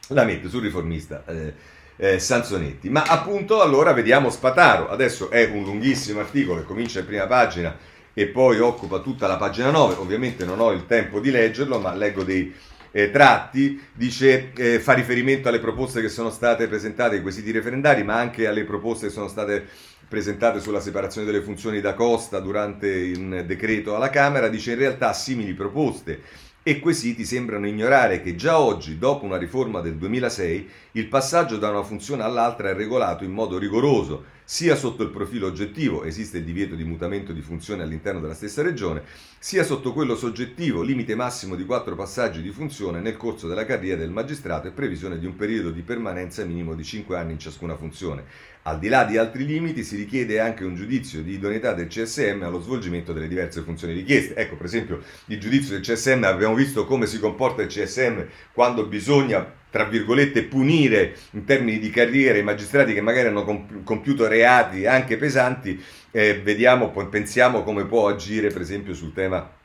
[0.09, 1.53] la mette sul riformista eh,
[1.97, 2.89] eh, Sansonetti.
[2.89, 4.89] Ma appunto allora vediamo Spataro.
[4.89, 7.75] Adesso è un lunghissimo articolo che comincia in prima pagina
[8.13, 9.95] e poi occupa tutta la pagina 9.
[9.95, 12.53] Ovviamente non ho il tempo di leggerlo, ma leggo dei
[12.91, 13.81] eh, tratti.
[13.93, 18.47] Dice, eh, fa riferimento alle proposte che sono state presentate ai quesiti referendari, ma anche
[18.47, 19.67] alle proposte che sono state
[20.07, 25.13] presentate sulla separazione delle funzioni da Costa durante il decreto alla Camera, dice in realtà
[25.13, 26.21] simili proposte
[26.63, 31.69] e quesiti sembrano ignorare che già oggi, dopo una riforma del 2006, il passaggio da
[31.69, 36.45] una funzione all'altra è regolato in modo rigoroso, sia sotto il profilo oggettivo, esiste il
[36.45, 39.03] divieto di mutamento di funzione all'interno della stessa regione,
[39.37, 43.99] sia sotto quello soggettivo, limite massimo di quattro passaggi di funzione nel corso della carriera
[43.99, 47.75] del magistrato e previsione di un periodo di permanenza minimo di 5 anni in ciascuna
[47.75, 48.23] funzione.
[48.61, 52.43] Al di là di altri limiti si richiede anche un giudizio di idoneità del CSM
[52.43, 54.33] allo svolgimento delle diverse funzioni richieste.
[54.35, 58.85] Ecco, per esempio, il giudizio del CSM abbiamo visto come si comporta il CSM quando
[58.85, 64.85] bisogna tra virgolette, punire in termini di carriera i magistrati che magari hanno compiuto reati
[64.85, 69.56] anche pesanti, eh, vediamo, pensiamo come può agire per esempio sul tema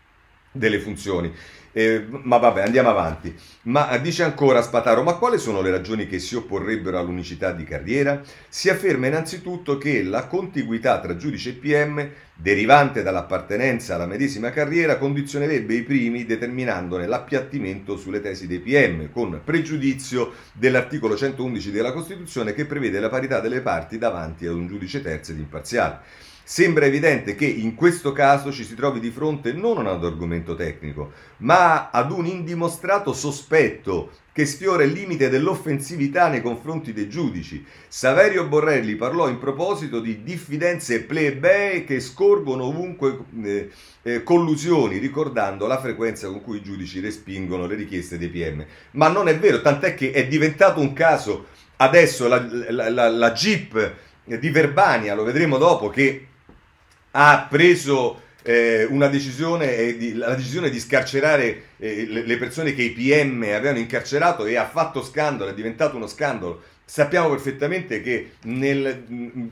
[0.52, 1.32] delle funzioni.
[1.74, 3.34] Eh, ma vabbè, andiamo avanti.
[3.62, 8.20] Ma dice ancora Spataro, ma quali sono le ragioni che si opporrebbero all'unicità di carriera?
[8.48, 14.98] Si afferma innanzitutto che la contiguità tra giudice e PM, derivante dall'appartenenza alla medesima carriera,
[14.98, 22.52] condizionerebbe i primi determinandone l'appiattimento sulle tesi dei PM, con pregiudizio dell'articolo 111 della Costituzione
[22.52, 26.00] che prevede la parità delle parti davanti ad un giudice terzo ed imparziale.
[26.44, 31.12] Sembra evidente che in questo caso ci si trovi di fronte non ad argomento tecnico,
[31.38, 37.64] ma ad un indimostrato sospetto che sfiora il limite dell'offensività nei confronti dei giudici.
[37.86, 43.70] Saverio Borrelli parlò in proposito di diffidenze plebee che scorgono ovunque eh,
[44.02, 48.64] eh, collusioni, ricordando la frequenza con cui i giudici respingono le richieste dei PM.
[48.92, 53.32] Ma non è vero, tant'è che è diventato un caso adesso la, la, la, la
[53.32, 56.28] Jeep di Verbania, lo vedremo dopo, che
[57.12, 62.74] ha preso eh, una decisione, eh, di, la decisione di scarcerare eh, le, le, persone
[62.74, 66.62] che i PM avevano incarcerato e ha fatto scandalo, è diventato uno scandalo.
[66.84, 68.94] Sappiamo perfettamente che nella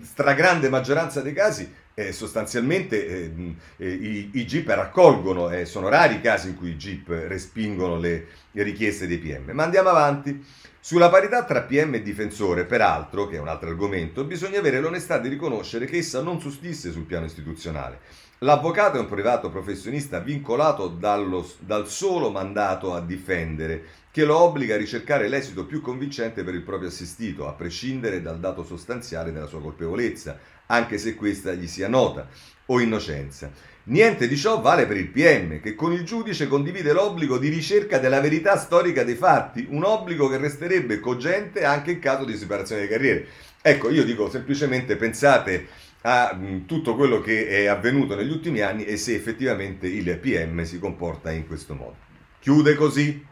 [0.03, 6.21] stragrande maggioranza dei casi eh, sostanzialmente eh, eh, i, i GIP raccolgono, sono rari i
[6.21, 9.51] casi in cui i GIP respingono le, le richieste dei PM.
[9.53, 10.45] Ma andiamo avanti.
[10.83, 15.19] Sulla parità tra PM e difensore, peraltro, che è un altro argomento, bisogna avere l'onestà
[15.19, 17.99] di riconoscere che essa non sussiste sul piano istituzionale.
[18.39, 24.75] L'avvocato è un privato professionista vincolato dallo, dal solo mandato a difendere, che lo obbliga
[24.75, 29.47] a ricercare l'esito più convincente per il proprio assistito, a prescindere dal dato sostanziale della
[29.47, 30.39] sua colpevolezza,
[30.71, 32.29] anche se questa gli sia nota,
[32.67, 33.51] o innocenza.
[33.85, 37.99] Niente di ciò vale per il PM, che con il giudice condivide l'obbligo di ricerca
[37.99, 42.83] della verità storica dei fatti, un obbligo che resterebbe cogente anche in caso di separazione
[42.83, 43.27] di carriere.
[43.61, 45.67] Ecco, io dico semplicemente pensate
[46.03, 50.63] a mh, tutto quello che è avvenuto negli ultimi anni e se effettivamente il PM
[50.63, 51.97] si comporta in questo modo.
[52.39, 53.27] Chiude così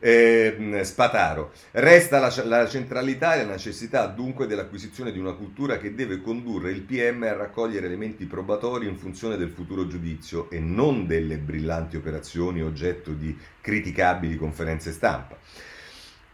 [0.00, 1.52] eh, Spataro.
[1.72, 6.72] Resta la, la, centralità e la necessità dunque dell'acquisizione di una cultura che deve condurre
[6.72, 11.96] il PM a raccogliere elementi probatori in funzione del futuro giudizio e non delle brillanti
[11.96, 15.36] operazioni oggetto di criticabili conferenze stampa.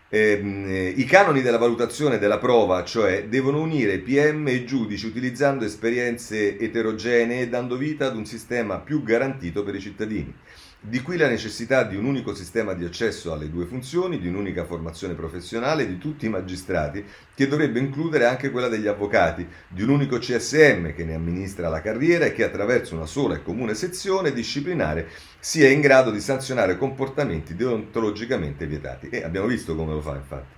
[0.08, 6.56] Eh, I canoni della valutazione della prova, cioè, devono unire PM e giudici utilizzando esperienze
[6.56, 10.32] eterogenee dando vita ad un sistema più garantito per i cittadini.
[10.78, 14.66] Di qui la necessità di un unico sistema di accesso alle due funzioni, di un'unica
[14.66, 17.02] formazione professionale di tutti i magistrati,
[17.34, 21.80] che dovrebbe includere anche quella degli avvocati, di un unico CSM che ne amministra la
[21.80, 25.08] carriera e che attraverso una sola e comune sezione disciplinare
[25.40, 29.08] sia in grado di sanzionare comportamenti deontologicamente vietati.
[29.08, 30.55] E abbiamo visto come lo fa infatti.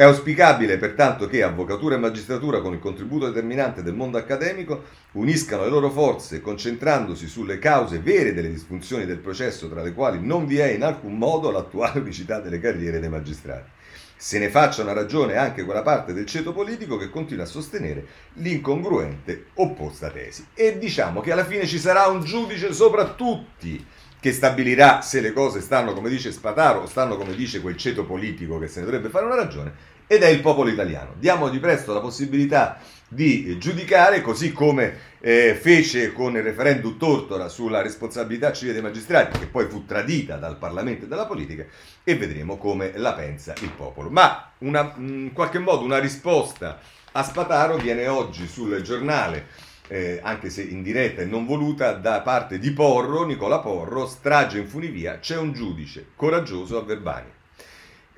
[0.00, 5.64] È auspicabile pertanto che avvocatura e magistratura con il contributo determinante del mondo accademico uniscano
[5.64, 10.46] le loro forze concentrandosi sulle cause vere delle disfunzioni del processo tra le quali non
[10.46, 13.68] vi è in alcun modo l'attuale unicità delle carriere dei magistrati.
[14.16, 18.06] Se ne faccia una ragione anche quella parte del ceto politico che continua a sostenere
[18.36, 20.46] l'incongruente opposta tesi.
[20.54, 23.84] E diciamo che alla fine ci sarà un giudice sopra tutti
[24.20, 28.04] che stabilirà se le cose stanno come dice Spataro o stanno come dice quel ceto
[28.04, 29.72] politico che se ne dovrebbe fare una ragione,
[30.12, 31.14] ed è il popolo italiano.
[31.20, 37.48] Diamo di presto la possibilità di giudicare, così come eh, fece con il referendum Tortora
[37.48, 41.64] sulla responsabilità civile dei magistrati, che poi fu tradita dal Parlamento e dalla politica,
[42.02, 44.10] e vedremo come la pensa il popolo.
[44.10, 46.80] Ma una, in qualche modo una risposta
[47.12, 49.46] a Spataro viene oggi sul giornale
[49.86, 54.58] eh, anche se in diretta e non voluta, da parte di Porro, Nicola Porro, strage
[54.58, 57.38] in funivia, c'è un giudice coraggioso a Verbania.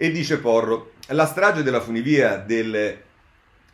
[0.02, 3.00] E dice Porro, la strage della funivia del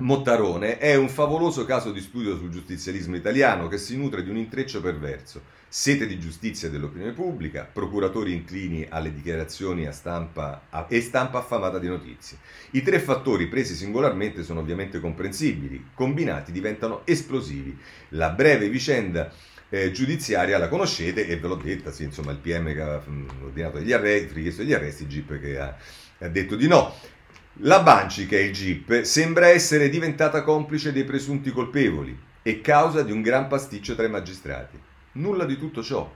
[0.00, 4.36] Mottarone è un favoloso caso di studio sul giustizialismo italiano che si nutre di un
[4.36, 11.00] intreccio perverso sete di giustizia dell'opinione pubblica, procuratori inclini alle dichiarazioni a stampa a, e
[11.00, 12.36] stampa affamata di notizie.
[12.72, 17.74] I tre fattori presi singolarmente sono ovviamente comprensibili, combinati diventano esplosivi.
[18.10, 19.32] La breve vicenda
[19.70, 23.02] eh, giudiziaria la conoscete e ve l'ho detta, sì, insomma il PM che ha
[23.42, 25.76] ordinato degli arresti, richiesto degli arresti, GIP che ha,
[26.18, 26.94] ha detto di no.
[27.62, 33.02] La Banci, che è il GIP, sembra essere diventata complice dei presunti colpevoli e causa
[33.02, 34.78] di un gran pasticcio tra i magistrati.
[35.12, 36.10] Nulla di tutto ciò.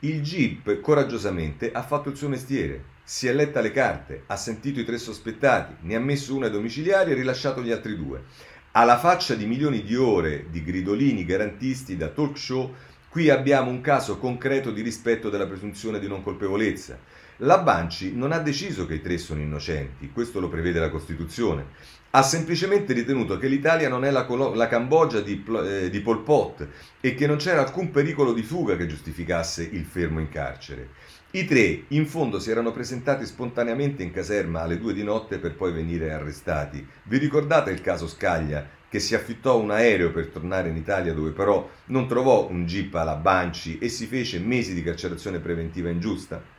[0.00, 4.80] Il GIP coraggiosamente ha fatto il suo mestiere, si è letta le carte, ha sentito
[4.80, 8.24] i tre sospettati, ne ha messo uno ai domiciliari e rilasciato gli altri due.
[8.72, 12.74] Alla faccia di milioni di ore di gridolini garantisti da talk show,
[13.08, 16.98] qui abbiamo un caso concreto di rispetto della presunzione di non colpevolezza.
[17.42, 21.66] La Banci non ha deciso che i tre sono innocenti, questo lo prevede la Costituzione.
[22.10, 26.22] Ha semplicemente ritenuto che l'Italia non è la, Colo- la Cambogia di, eh, di Pol
[26.22, 26.68] Pot
[27.00, 30.90] e che non c'era alcun pericolo di fuga che giustificasse il fermo in carcere.
[31.32, 35.56] I tre, in fondo, si erano presentati spontaneamente in caserma alle due di notte per
[35.56, 36.86] poi venire arrestati.
[37.02, 41.30] Vi ricordate il caso Scaglia, che si affittò un aereo per tornare in Italia dove
[41.30, 46.51] però non trovò un jeep alla Banci e si fece mesi di carcerazione preventiva ingiusta?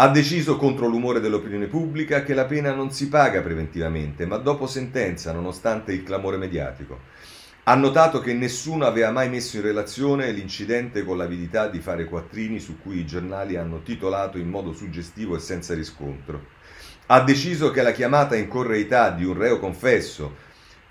[0.00, 4.66] Ha deciso contro l'umore dell'opinione pubblica che la pena non si paga preventivamente, ma dopo
[4.66, 7.00] sentenza, nonostante il clamore mediatico.
[7.64, 12.60] Ha notato che nessuno aveva mai messo in relazione l'incidente con l'avidità di fare quattrini
[12.60, 16.46] su cui i giornali hanno titolato in modo suggestivo e senza riscontro.
[17.08, 20.34] Ha deciso che la chiamata in correità di un reo confesso,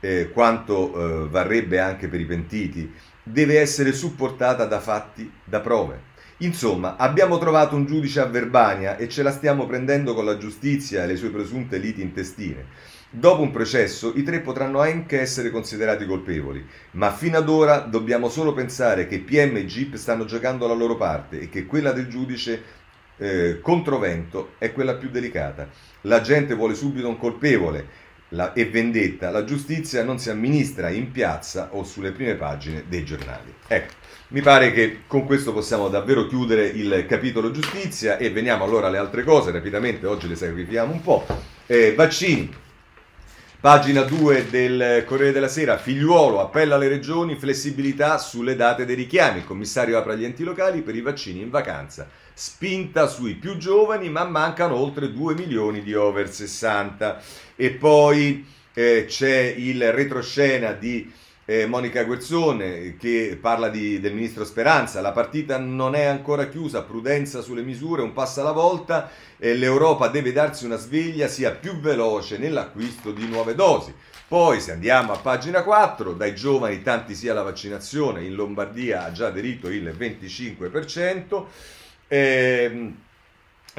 [0.01, 2.93] eh, quanto eh, varrebbe anche per i pentiti,
[3.23, 6.08] deve essere supportata da fatti, da prove.
[6.41, 11.03] Insomma, abbiamo trovato un giudice a Verbania e ce la stiamo prendendo con la giustizia
[11.03, 12.65] e le sue presunte liti intestine.
[13.09, 18.29] Dopo un processo i tre potranno anche essere considerati colpevoli, ma fino ad ora dobbiamo
[18.29, 22.07] solo pensare che PM e Jeep stanno giocando la loro parte e che quella del
[22.07, 22.63] giudice
[23.17, 25.67] eh, controvento è quella più delicata.
[26.01, 31.11] La gente vuole subito un colpevole la, e vendetta, la giustizia non si amministra in
[31.11, 33.53] piazza o sulle prime pagine dei giornali.
[33.67, 33.93] Ecco.
[34.31, 38.99] Mi pare che con questo possiamo davvero chiudere il capitolo giustizia e veniamo allora alle
[38.99, 41.25] altre cose, rapidamente oggi le sacrifichiamo un po'.
[41.65, 42.47] Eh, vaccini,
[43.59, 49.39] pagina 2 del Corriere della Sera, figliuolo appella alle regioni, flessibilità sulle date dei richiami,
[49.39, 54.09] il commissario apre agli enti locali per i vaccini in vacanza, spinta sui più giovani
[54.11, 57.19] ma mancano oltre 2 milioni di over 60
[57.55, 61.11] e poi eh, c'è il retroscena di
[61.49, 66.83] eh, Monica Guerzone che parla di, del ministro Speranza, la partita non è ancora chiusa,
[66.83, 69.09] prudenza sulle misure, un passo alla volta,
[69.39, 73.91] eh, l'Europa deve darsi una sveglia, sia più veloce nell'acquisto di nuove dosi.
[74.27, 79.11] Poi se andiamo a pagina 4, dai giovani tanti sia la vaccinazione, in Lombardia ha
[79.11, 81.45] già aderito il 25%.
[82.07, 82.93] Eh,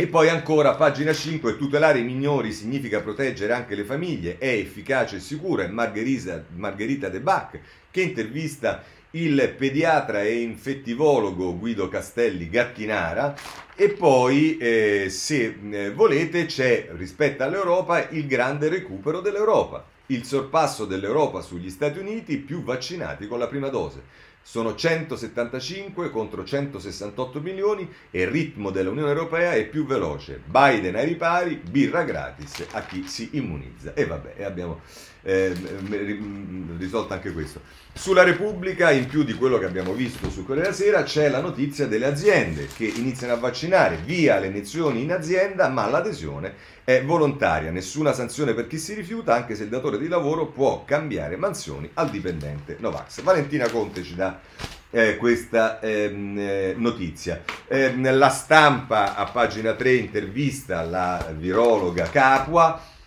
[0.00, 5.16] e poi ancora, pagina 5, tutelare i minori significa proteggere anche le famiglie, è efficace
[5.16, 7.60] e sicura, è Margherita, De Bach
[7.90, 13.34] che intervista il pediatra e infettivologo Guido Castelli Gattinara.
[13.76, 20.86] E poi eh, se eh, volete c'è rispetto all'Europa il grande recupero dell'Europa, il sorpasso
[20.86, 24.00] dell'Europa sugli Stati Uniti più vaccinati con la prima dose.
[24.42, 30.42] Sono 175 contro 168 milioni e il ritmo dell'Unione Europea è più veloce.
[30.44, 33.94] Biden ai ripari, birra gratis a chi si immunizza.
[33.94, 34.80] E vabbè, abbiamo
[35.22, 35.54] eh,
[36.78, 37.60] risolto anche questo.
[37.92, 41.40] Sulla Repubblica, in più di quello che abbiamo visto su Corriere della Sera, c'è la
[41.40, 46.54] notizia delle aziende che iniziano a vaccinare via le iniezioni in azienda, ma l'adesione
[46.84, 50.84] è volontaria, nessuna sanzione per chi si rifiuta, anche se il datore di lavoro può
[50.84, 53.22] cambiare mansioni al dipendente Novax.
[53.22, 54.40] Valentina Conte ci dà
[54.90, 57.42] eh, questa ehm, eh, notizia.
[57.68, 62.98] Eh, la stampa a pagina 3 intervista la virologa Capua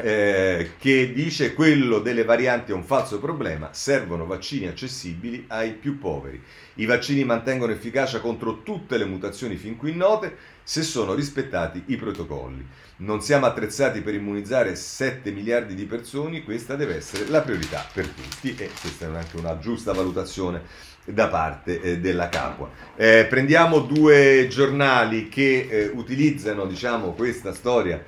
[0.00, 5.98] eh, che dice quello delle varianti è un falso problema, servono vaccini accessibili ai più
[5.98, 6.42] poveri.
[6.74, 11.96] I vaccini mantengono efficacia contro tutte le mutazioni fin qui note se sono rispettati i
[11.96, 12.66] protocolli.
[12.98, 18.06] Non siamo attrezzati per immunizzare 7 miliardi di persone, questa deve essere la priorità per
[18.08, 20.62] tutti e questa è anche una giusta valutazione
[21.04, 22.70] da parte eh, della Capua.
[22.96, 28.04] Eh, prendiamo due giornali che eh, utilizzano diciamo, questa storia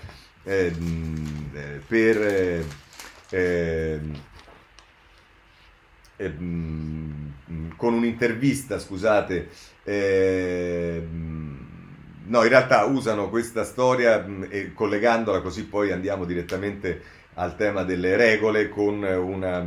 [0.51, 2.65] Ehm, eh, per eh,
[3.31, 4.21] ehm,
[6.17, 9.49] ehm, con un'intervista, scusate,
[12.25, 17.01] no, in realtà usano questa storia e collegandola così poi andiamo direttamente
[17.41, 19.67] al tema delle regole con una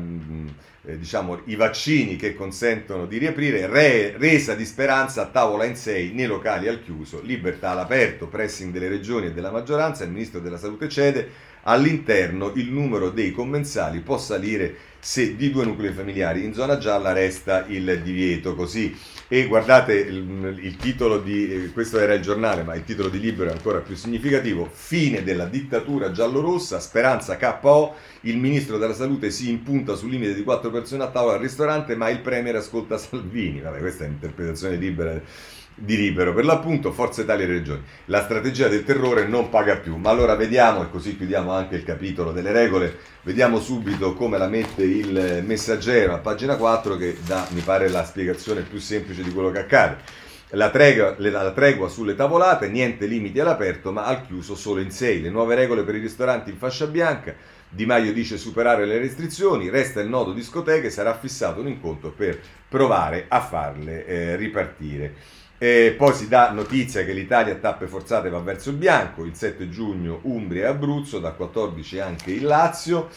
[0.85, 5.77] eh, diciamo, i vaccini che consentono di riaprire, re, resa di speranza a tavola in
[5.77, 10.41] sei nei locali al chiuso, libertà all'aperto, pressing delle regioni e della maggioranza, il ministro
[10.41, 11.29] della salute cede,
[11.63, 17.11] all'interno il numero dei commensali può salire se di due nuclei familiari in zona gialla
[17.11, 18.97] resta il divieto, così.
[19.27, 23.19] E guardate il, il, titolo di, eh, questo era il giornale, ma il titolo di
[23.19, 29.29] libro è ancora più significativo, fine della dittatura giallorossa, speranza KO, il ministro della salute
[29.29, 32.97] si impunta sul limite di quattro persone a tavola al ristorante, ma il premier ascolta
[32.97, 35.21] Salvini, vabbè questa è un'interpretazione libera
[35.75, 37.83] di libero, per l'appunto Forza Italia e Regioni.
[38.05, 41.83] La strategia del terrore non paga più, ma allora vediamo, e così chiudiamo anche il
[41.83, 47.47] capitolo delle regole, vediamo subito come la mette il messaggero a pagina 4 che dà,
[47.51, 49.97] mi pare, la spiegazione più semplice di quello che accade.
[50.55, 55.21] La tregua, la tregua, sulle tavolate, niente limiti all'aperto, ma al chiuso solo in 6.
[55.21, 57.33] Le nuove regole per i ristoranti in fascia bianca.
[57.67, 62.39] Di Maio dice superare le restrizioni, resta il nodo discoteche, sarà fissato un incontro per
[62.69, 65.15] provare a farle eh, ripartire.
[65.63, 69.33] E poi si dà notizia che l'Italia a tappe forzate va verso il bianco, il
[69.33, 73.07] 7 giugno Umbria e Abruzzo, dal 14 anche il Lazio.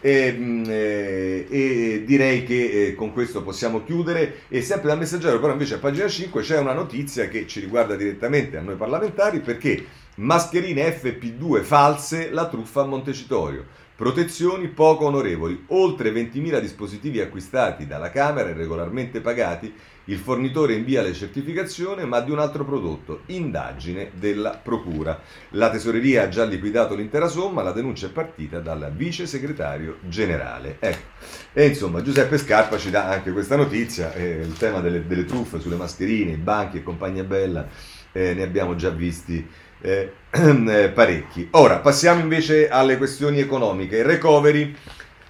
[0.00, 5.50] E, mm, e, direi che eh, con questo possiamo chiudere e sempre dal messaggero però
[5.50, 9.84] invece a pagina 5 c'è una notizia che ci riguarda direttamente a noi parlamentari perché
[10.16, 13.64] mascherine FP2 false la truffa a Montecitorio
[13.96, 19.72] protezioni poco onorevoli oltre 20.000 dispositivi acquistati dalla Camera e regolarmente pagati
[20.08, 25.20] il fornitore invia le certificazioni ma di un altro prodotto, indagine della Procura.
[25.50, 30.76] La tesoreria ha già liquidato l'intera somma, la denuncia è partita dal vice segretario generale.
[30.78, 31.06] Ecco.
[31.52, 35.58] E insomma Giuseppe Scarpa ci dà anche questa notizia, eh, il tema delle, delle, truffe
[35.58, 37.66] sulle mascherine, i banchi e compagnia bella,
[38.12, 39.64] eh, ne abbiamo già visti.
[39.80, 41.48] Eh, eh, parecchi.
[41.52, 44.02] Ora passiamo invece alle questioni economiche.
[44.02, 44.74] Recovery.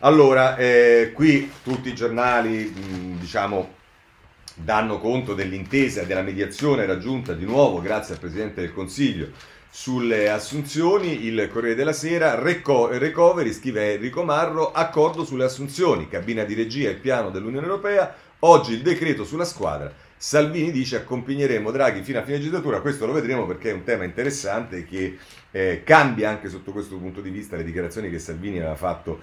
[0.01, 3.75] Allora, eh, qui tutti i giornali, mh, diciamo,
[4.55, 9.29] danno conto dell'intesa della mediazione raggiunta di nuovo grazie al Presidente del Consiglio
[9.69, 16.45] sulle assunzioni, il Corriere della Sera, reco- recovery, scrive Enrico Marro, accordo sulle assunzioni, cabina
[16.45, 22.03] di regia e piano dell'Unione Europea, oggi il decreto sulla squadra, Salvini dice accompagneremo Draghi
[22.03, 25.19] fino a fine legislatura, questo lo vedremo perché è un tema interessante che
[25.51, 29.21] eh, cambia anche sotto questo punto di vista le dichiarazioni che Salvini aveva fatto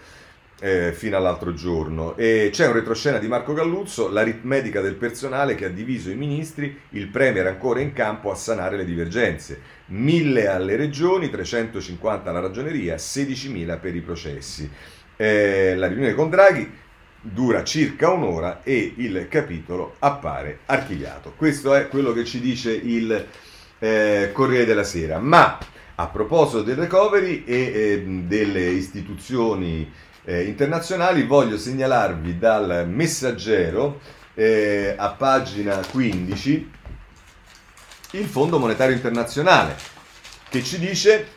[0.59, 2.15] eh, fino all'altro giorno.
[2.15, 6.79] E c'è un retroscena di Marco Galluzzo, l'aritmetica del personale che ha diviso i ministri,
[6.89, 9.59] il Premier ancora in campo a sanare le divergenze.
[9.87, 14.69] 1000 alle regioni, 350 alla ragioneria, 16.000 per i processi.
[15.15, 16.81] Eh, la riunione con Draghi
[17.25, 21.33] dura circa un'ora e il capitolo appare archiviato.
[21.35, 23.27] Questo è quello che ci dice il
[23.79, 25.19] eh, Corriere della Sera.
[25.19, 25.57] Ma
[25.95, 29.89] a proposito del recovery e eh, delle istituzioni
[30.25, 34.01] eh, internazionali, voglio segnalarvi dal messaggero
[34.33, 36.71] eh, a pagina 15
[38.11, 39.75] il Fondo Monetario Internazionale
[40.49, 41.27] che ci dice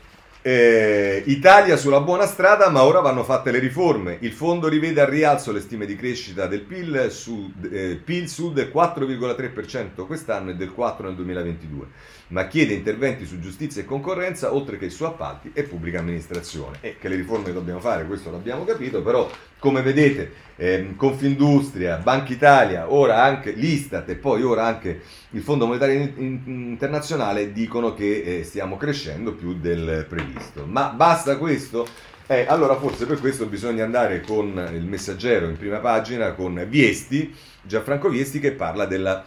[0.46, 4.18] eh, Italia sulla buona strada, ma ora vanno fatte le riforme.
[4.20, 8.52] Il fondo rivede al rialzo le stime di crescita del PIL, su, eh, PIL sul
[8.52, 11.86] del 4,3% quest'anno e del 4% nel 2022
[12.28, 16.78] ma chiede interventi su giustizia e concorrenza oltre che su appalti e pubblica amministrazione.
[16.80, 22.32] E che le riforme dobbiamo fare, questo l'abbiamo capito, però come vedete ehm, Confindustria, Banca
[22.32, 25.00] Italia, ora anche l'Istat e poi ora anche
[25.30, 30.66] il Fondo Monetario Internazionale dicono che eh, stiamo crescendo più del previsto.
[30.66, 31.86] Ma basta questo?
[32.26, 37.32] Eh, allora forse per questo bisogna andare con il messaggero in prima pagina con Viesti,
[37.62, 39.24] Gianfranco Viesti che parla della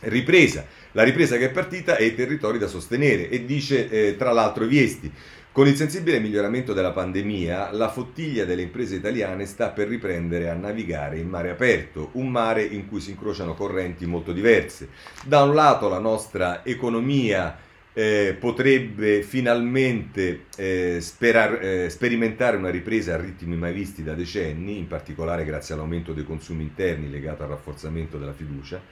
[0.00, 4.32] ripresa la ripresa che è partita e i territori da sostenere e dice eh, tra
[4.32, 5.12] l'altro Viesti.
[5.54, 10.54] Con il sensibile miglioramento della pandemia, la flottiglia delle imprese italiane sta per riprendere a
[10.54, 14.88] navigare in mare aperto, un mare in cui si incrociano correnti molto diverse.
[15.24, 17.56] Da un lato la nostra economia
[17.92, 24.76] eh, potrebbe finalmente eh, sperar, eh, sperimentare una ripresa a ritmi mai visti da decenni,
[24.76, 28.82] in particolare grazie all'aumento dei consumi interni legato al rafforzamento della fiducia.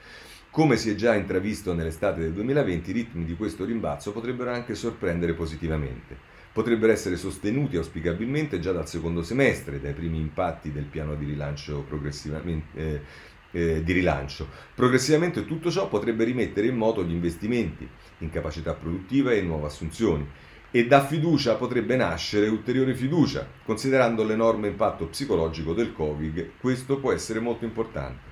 [0.49, 4.75] Come si è già intravisto nell'estate del 2020, i ritmi di questo rimbalzo potrebbero anche
[4.75, 6.31] sorprendere positivamente.
[6.53, 11.81] Potrebbero essere sostenuti auspicabilmente già dal secondo semestre, dai primi impatti del piano di rilancio
[11.81, 12.79] progressivamente.
[12.79, 14.47] Eh, eh, di rilancio.
[14.73, 17.87] Progressivamente tutto ciò potrebbe rimettere in moto gli investimenti
[18.19, 20.27] in capacità produttiva e nuove assunzioni
[20.71, 27.11] e da fiducia potrebbe nascere ulteriore fiducia, considerando l'enorme impatto psicologico del Covid, questo può
[27.11, 28.31] essere molto importante.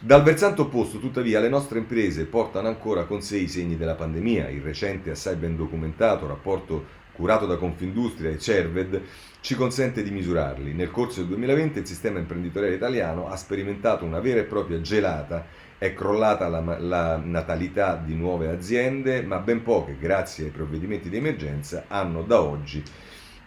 [0.00, 4.48] Dal versante opposto, tuttavia, le nostre imprese portano ancora con sé i segni della pandemia,
[4.48, 9.02] il recente assai ben documentato rapporto curato da Confindustria e Cerved,
[9.40, 10.72] ci consente di misurarli.
[10.72, 15.46] Nel corso del 2020 il sistema imprenditoriale italiano ha sperimentato una vera e propria gelata,
[15.78, 21.16] è crollata la, la natalità di nuove aziende, ma ben poche, grazie ai provvedimenti di
[21.16, 22.82] emergenza, hanno oggi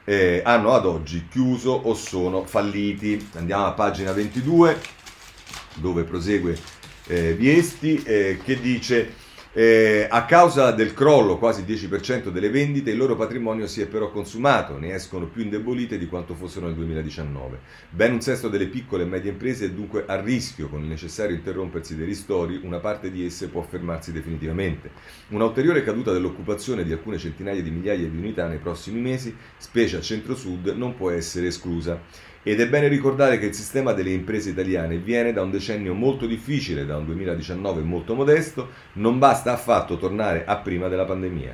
[0.09, 3.27] eh, hanno ad oggi chiuso o sono falliti.
[3.33, 4.79] Andiamo a pagina 22
[5.75, 6.57] dove prosegue
[7.07, 9.13] eh, Viesti eh, che dice
[9.53, 13.87] eh, a causa del crollo, quasi il 10% delle vendite, il loro patrimonio si è
[13.87, 17.59] però consumato, ne escono più indebolite di quanto fossero nel 2019.
[17.89, 21.35] Ben un sesto delle piccole e medie imprese è dunque a rischio, con il necessario
[21.35, 24.91] interrompersi dei ristori, una parte di esse può fermarsi definitivamente.
[25.29, 30.01] Un'ulteriore caduta dell'occupazione di alcune centinaia di migliaia di unità nei prossimi mesi, specie a
[30.01, 31.99] centro-sud, non può essere esclusa.
[32.47, 36.25] Ed è bene ricordare che il sistema delle imprese italiane viene da un decennio molto
[36.25, 41.53] difficile, da un 2019 molto modesto, non basta affatto tornare a prima della pandemia.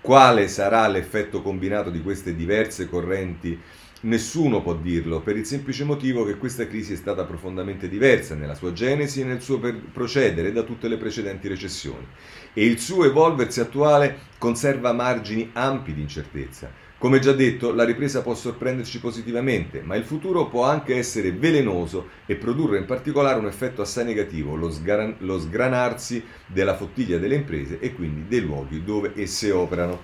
[0.00, 3.56] Quale sarà l'effetto combinato di queste diverse correnti?
[4.00, 8.56] Nessuno può dirlo, per il semplice motivo che questa crisi è stata profondamente diversa nella
[8.56, 9.60] sua genesi e nel suo
[9.92, 12.04] procedere da tutte le precedenti recessioni.
[12.52, 16.90] E il suo evolversi attuale conserva margini ampi di incertezza.
[17.02, 22.10] Come già detto, la ripresa può sorprenderci positivamente, ma il futuro può anche essere velenoso
[22.26, 27.34] e produrre in particolare un effetto assai negativo, lo, sgran- lo sgranarsi della fottiglia delle
[27.34, 30.02] imprese e quindi dei luoghi dove esse operano.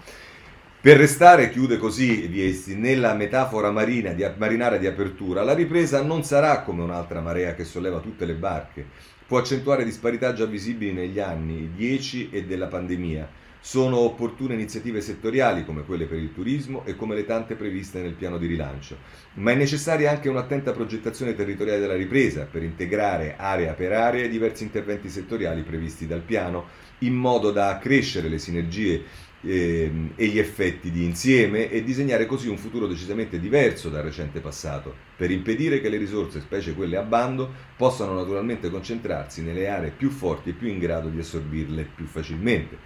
[0.80, 6.24] Per restare, chiude così Viesti, nella metafora marina di, marinara di apertura, la ripresa non
[6.24, 8.84] sarà come un'altra marea che solleva tutte le barche,
[9.24, 15.64] può accentuare disparità già visibili negli anni 10 e della pandemia sono opportune iniziative settoriali
[15.64, 18.96] come quelle per il turismo e come le tante previste nel piano di rilancio,
[19.34, 24.30] ma è necessaria anche un'attenta progettazione territoriale della ripresa per integrare area per area i
[24.30, 29.04] diversi interventi settoriali previsti dal piano in modo da accrescere le sinergie
[29.42, 34.40] eh, e gli effetti di insieme e disegnare così un futuro decisamente diverso dal recente
[34.40, 39.92] passato, per impedire che le risorse, specie quelle a bando, possano naturalmente concentrarsi nelle aree
[39.96, 42.78] più forti e più in grado di assorbirle più facilmente.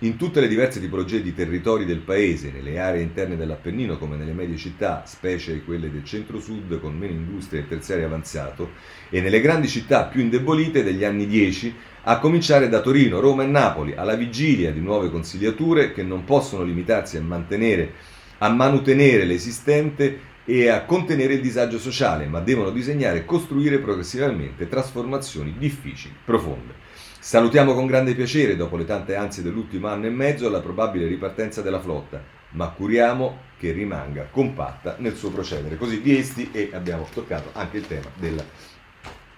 [0.00, 4.34] In tutte le diverse tipologie di territori del paese, nelle aree interne dell'Appennino come nelle
[4.34, 8.72] medie città, specie quelle del centro-sud con meno industria e terziario avanzato,
[9.08, 13.46] e nelle grandi città più indebolite degli anni 10, a cominciare da Torino, Roma e
[13.46, 17.94] Napoli, alla vigilia di nuove consigliature che non possono limitarsi a mantenere,
[18.36, 24.68] a manutenere l'esistente e a contenere il disagio sociale, ma devono disegnare e costruire progressivamente
[24.68, 26.85] trasformazioni difficili, profonde.
[27.26, 31.60] Salutiamo con grande piacere, dopo le tante ansie dell'ultimo anno e mezzo, la probabile ripartenza
[31.60, 35.76] della flotta, ma curiamo che rimanga compatta nel suo procedere.
[35.76, 38.44] Così viesti e abbiamo toccato anche il tema della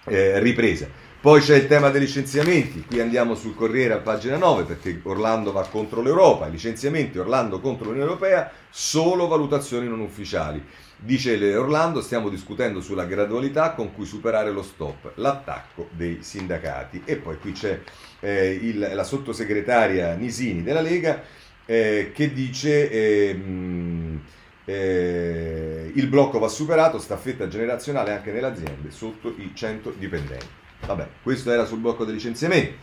[0.04, 0.86] eh, ripresa.
[1.18, 5.50] Poi c'è il tema dei licenziamenti, qui andiamo sul Corriere a pagina 9 perché Orlando
[5.50, 10.62] va contro l'Europa, licenziamenti Orlando contro l'Unione Europea, solo valutazioni non ufficiali.
[11.00, 17.02] Dice Orlando, stiamo discutendo sulla gradualità con cui superare lo stop, l'attacco dei sindacati.
[17.04, 17.80] E poi qui c'è
[18.18, 21.22] eh, il, la sottosegretaria Nisini della Lega
[21.66, 24.20] eh, che dice ehm,
[24.64, 30.46] eh, il blocco va superato, staffetta generazionale anche nelle aziende sotto i 100 dipendenti.
[30.86, 32.76] Vabbè, questo era sul blocco dei licenziamenti.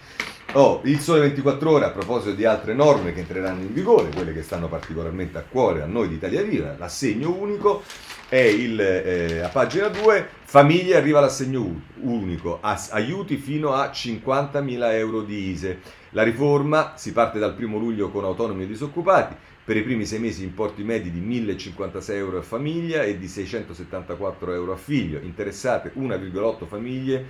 [0.53, 4.31] Oh, il Sole 24 Ore a proposito di altre norme che entreranno in vigore, quelle
[4.31, 7.83] che stanno particolarmente a cuore a noi di Italia Viva, l'assegno unico
[8.29, 15.23] è il, eh, a pagina 2, famiglie arriva l'assegno unico, aiuti fino a 50.000 euro
[15.23, 15.79] di ISE.
[16.11, 19.35] La riforma si parte dal 1 luglio con autonomi e disoccupati,
[19.65, 24.53] per i primi sei mesi importi medi di 1.056 euro a famiglia e di 674
[24.53, 27.25] euro a figlio, interessate 1,8 famiglie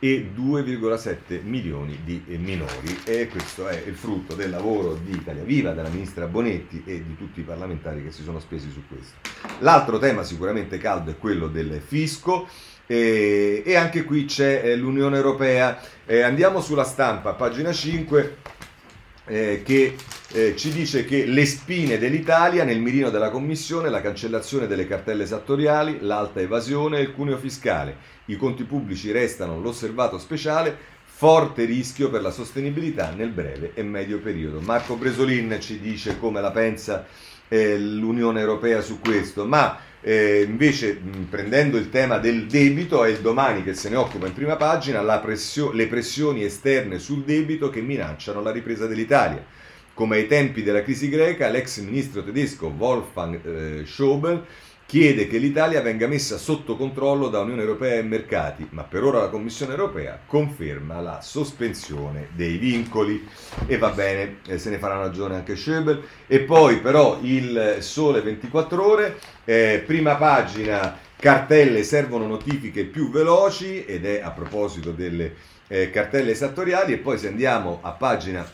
[0.00, 5.72] e 2,7 milioni di minori e questo è il frutto del lavoro di Italia Viva,
[5.72, 9.16] della ministra Bonetti e di tutti i parlamentari che si sono spesi su questo.
[9.58, 12.48] L'altro tema sicuramente caldo è quello del fisco
[12.86, 15.78] e, e anche qui c'è eh, l'Unione Europea.
[16.06, 18.36] Eh, andiamo sulla stampa, pagina 5
[19.30, 19.94] eh, che
[20.32, 25.22] eh, ci dice che le spine dell'Italia nel mirino della Commissione, la cancellazione delle cartelle
[25.22, 27.96] esattoriali, l'alta evasione e il cuneo fiscale.
[28.26, 34.18] I conti pubblici restano l'osservato speciale, forte rischio per la sostenibilità nel breve e medio
[34.18, 34.60] periodo.
[34.60, 37.06] Marco Bresolin ci dice come la pensa
[37.46, 43.10] eh, l'Unione Europea su questo, ma eh, invece mh, prendendo il tema del debito è
[43.10, 47.70] il domani che se ne occupa in prima pagina pressio- le pressioni esterne sul debito
[47.70, 49.44] che minacciano la ripresa dell'Italia.
[49.92, 54.44] Come ai tempi della crisi greca, l'ex ministro tedesco Wolfgang eh, Schäuble
[54.90, 59.20] chiede che l'Italia venga messa sotto controllo da Unione Europea e mercati, ma per ora
[59.20, 63.24] la Commissione Europea conferma la sospensione dei vincoli
[63.68, 66.02] e va bene, eh, se ne farà ragione anche Schöbel.
[66.26, 73.84] E poi però il Sole 24 ore, eh, prima pagina, cartelle servono notifiche più veloci
[73.84, 75.36] ed è a proposito delle
[75.68, 78.44] eh, cartelle esattoriali e poi se andiamo a pagina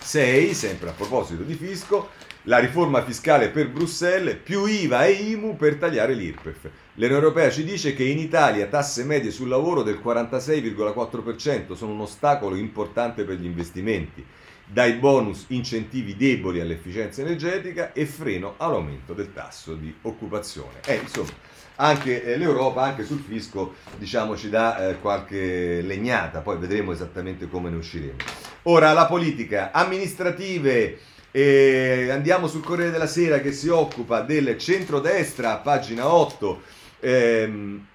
[0.00, 2.10] 6, sempre a proposito di fisco,
[2.46, 6.70] la riforma fiscale per Bruxelles, più IVA e IMU per tagliare l'IRPEF.
[6.94, 12.00] L'Unione Europea ci dice che in Italia tasse medie sul lavoro del 46,4% sono un
[12.00, 14.24] ostacolo importante per gli investimenti,
[14.64, 20.80] dai bonus incentivi deboli all'efficienza energetica e freno all'aumento del tasso di occupazione.
[20.86, 21.30] Eh, insomma,
[21.76, 27.48] anche eh, l'Europa, anche sul fisco, diciamo, ci dà eh, qualche legnata, poi vedremo esattamente
[27.48, 28.18] come ne usciremo.
[28.62, 30.98] Ora, la politica amministrative
[31.36, 36.62] e andiamo sul Corriere della Sera che si occupa del centrodestra, pagina 8.
[37.00, 37.86] Ehm,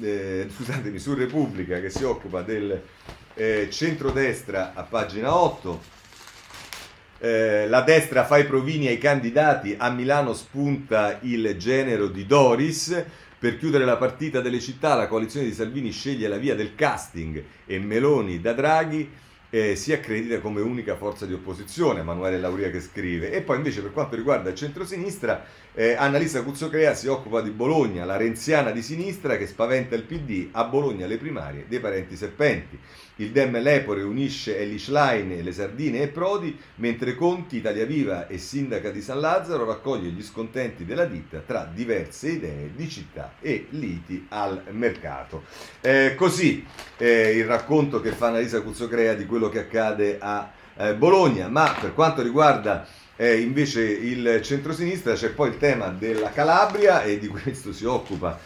[0.00, 2.80] eh, scusatemi, su Repubblica che si occupa del
[3.34, 5.82] eh, centrodestra a pagina 8.
[7.18, 13.04] Eh, la destra fa i provini ai candidati, a Milano spunta il genero di Doris.
[13.40, 17.42] Per chiudere la partita delle città, la coalizione di Salvini sceglie la via del casting
[17.66, 19.24] e Meloni da Draghi
[19.56, 23.32] eh, si accredita come unica forza di opposizione, Emanuele Lauria che scrive.
[23.32, 28.04] E poi invece per quanto riguarda il centrosinistra, eh, Annalisa Cuzzocrea si occupa di Bologna,
[28.04, 32.78] la renziana di sinistra che spaventa il PD, a Bologna le primarie dei parenti serpenti.
[33.18, 38.36] Il Dem Lepore unisce Elli Schlein, le Sardine e Prodi, mentre Conti, Italia Viva e
[38.36, 43.68] sindaca di San Lazzaro raccoglie gli scontenti della ditta tra diverse idee di città e
[43.70, 45.44] liti al mercato.
[45.80, 46.62] Eh, così
[46.98, 51.74] eh, il racconto che fa Annalisa Cuzzocrea di quello che accade a eh, Bologna, ma
[51.80, 52.86] per quanto riguarda
[53.16, 58.38] eh, invece il centrosinistra c'è poi il tema della Calabria e di questo si occupa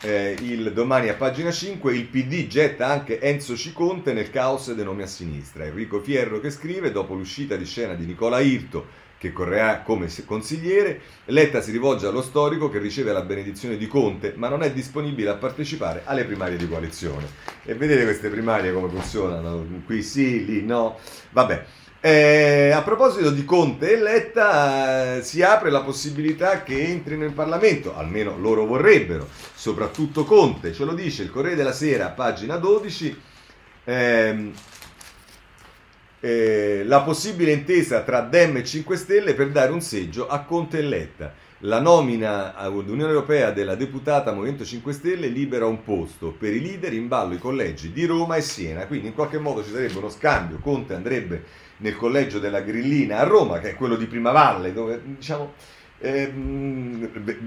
[0.00, 4.84] eh, il domani a pagina 5 il PD getta anche Enzo Ciconte nel caos dei
[4.84, 5.64] nomi a sinistra.
[5.64, 11.00] Enrico Fierro che scrive dopo l'uscita di scena di Nicola Irto che correrà come consigliere,
[11.26, 15.30] Letta si rivolge allo storico che riceve la benedizione di Conte, ma non è disponibile
[15.30, 17.26] a partecipare alle primarie di coalizione.
[17.64, 19.82] E vedete queste primarie come funzionano?
[19.84, 20.98] Qui sì, lì no.
[21.30, 21.64] Vabbè.
[22.00, 27.34] Eh, a proposito di Conte e Letta, eh, si apre la possibilità che entrino in
[27.34, 33.20] Parlamento, almeno loro vorrebbero, soprattutto Conte, ce lo dice il Corriere della Sera, pagina 12.
[33.82, 34.52] Ehm,
[36.20, 40.78] eh, la possibile intesa tra Dem e 5 Stelle per dare un seggio a Conte
[40.78, 41.34] e Letta.
[41.62, 46.92] La nomina all'Unione Europea della deputata Movimento 5 Stelle libera un posto per i leader
[46.92, 50.10] in ballo i collegi di Roma e Siena, quindi in qualche modo ci sarebbe uno
[50.10, 55.00] scambio, Conte andrebbe nel collegio della Grillina a Roma, che è quello di Primavalle, dove
[55.04, 55.52] diciamo...
[56.00, 56.32] Eh,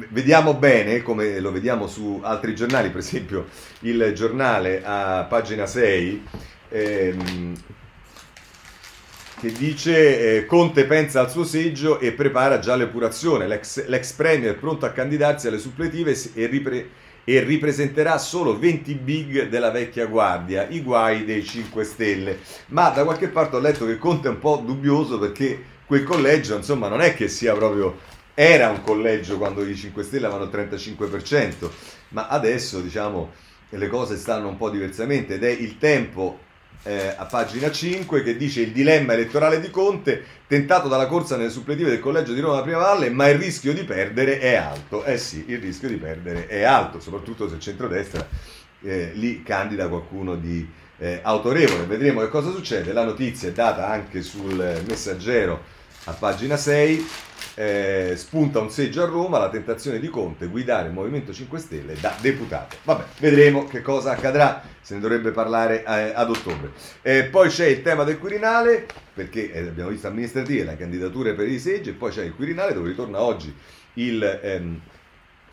[0.09, 3.47] vediamo bene, come lo vediamo su altri giornali, per esempio
[3.81, 6.23] il giornale a pagina 6,
[6.67, 7.55] ehm,
[9.41, 13.47] che dice eh, Conte pensa al suo seggio e prepara già l'epurazione.
[13.47, 16.89] L'ex, l'ex premier pronto a candidarsi alle suppletive e, ripre,
[17.23, 22.39] e, ripresenterà solo 20 big della vecchia guardia, i guai dei 5 Stelle.
[22.67, 26.55] Ma da qualche parte ho letto che Conte è un po' dubbioso perché quel collegio,
[26.55, 27.97] insomma, non è che sia proprio
[28.33, 31.69] era un collegio quando i 5 Stelle avevano il 35%,
[32.09, 33.31] ma adesso diciamo
[33.69, 36.39] le cose stanno un po' diversamente ed è il tempo
[36.83, 41.49] eh, a pagina 5 che dice il dilemma elettorale di Conte tentato dalla corsa nelle
[41.49, 45.03] suppletive del collegio di Roma Prima Valle ma il rischio di perdere è alto.
[45.03, 48.27] Eh sì il rischio di perdere è alto soprattutto se il centrodestra
[48.83, 50.67] eh, lì candida qualcuno di
[50.97, 51.85] eh, autorevole.
[51.85, 52.93] Vedremo che cosa succede.
[52.93, 57.07] La notizia è data anche sul messaggero a pagina 6
[57.55, 61.95] eh, spunta un seggio a Roma, la tentazione di Conte guidare il Movimento 5 Stelle
[61.99, 62.77] da deputato.
[62.83, 66.71] Vabbè, vedremo che cosa accadrà, se ne dovrebbe parlare eh, ad ottobre.
[67.01, 71.47] Eh, poi c'è il tema del Quirinale, perché eh, abbiamo visto amministrative, la candidatura per
[71.47, 73.53] i seggi, e poi c'è il Quirinale dove ritorna oggi
[73.93, 74.39] il...
[74.43, 74.81] Ehm,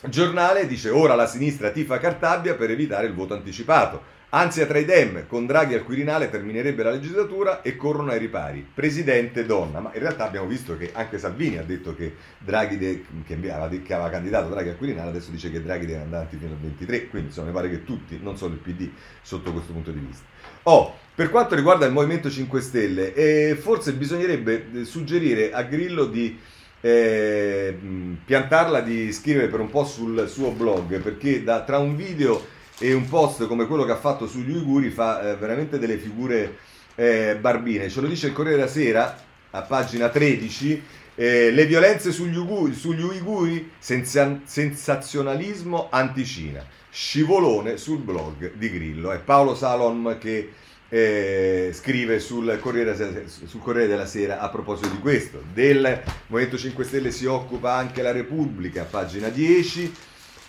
[0.06, 4.16] giornale dice ora la sinistra tifa Cartabia per evitare il voto anticipato.
[4.30, 8.66] Anzia tra i Dem, con Draghi al Quirinale terminerebbe la legislatura e corrono ai ripari.
[8.74, 13.04] Presidente donna, ma in realtà abbiamo visto che anche Salvini ha detto che Draghi, de,
[13.26, 16.36] che, aveva, che, aveva, candidato Draghi al Quirinale, adesso dice che Draghi deve andare avanti
[16.36, 18.90] fino al 23, quindi insomma mi pare che tutti, non solo il PD,
[19.22, 20.26] sotto questo punto di vista.
[20.64, 26.04] Oh, per quanto riguarda il Movimento 5 Stelle, eh, forse bisognerebbe eh, suggerire a Grillo
[26.04, 26.38] di...
[26.80, 27.76] Eh,
[28.24, 32.40] piantarla di scrivere per un po' sul suo blog perché da, tra un video
[32.78, 36.58] e un post come quello che ha fatto sugli uiguri fa eh, veramente delle figure
[36.94, 37.88] eh, barbine.
[37.88, 39.16] Ce lo dice il Corriere della Sera
[39.50, 40.82] a pagina 13.
[41.14, 49.10] Eh, le violenze sugli, uiguri, sugli uiguri, senza, sensazionalismo anticina, scivolone sul blog di Grillo.
[49.10, 50.52] È Paolo Salom che
[50.88, 55.42] eh, scrive sul Corriere, sul Corriere, della Sera a proposito di questo.
[55.52, 59.92] Del Movimento 5 Stelle si occupa anche la Repubblica, pagina 10,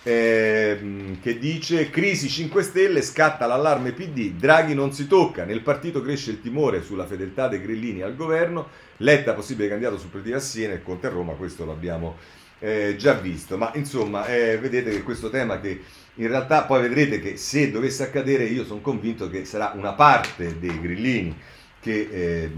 [0.10, 6.01] eh, che dice crisi 5 Stelle, scatta l'allarme PD, Draghi non si tocca, nel partito
[6.01, 10.74] cresce il timore sulla fedeltà dei grillini al governo, Letta possibile candidato supplettivo a Siena
[10.74, 12.18] e Conte a Roma, questo l'abbiamo
[12.57, 15.80] eh, già visto, ma insomma eh, vedete che questo tema che
[16.16, 20.60] in realtà poi vedrete che se dovesse accadere io sono convinto che sarà una parte
[20.60, 21.38] dei grillini
[21.80, 22.49] che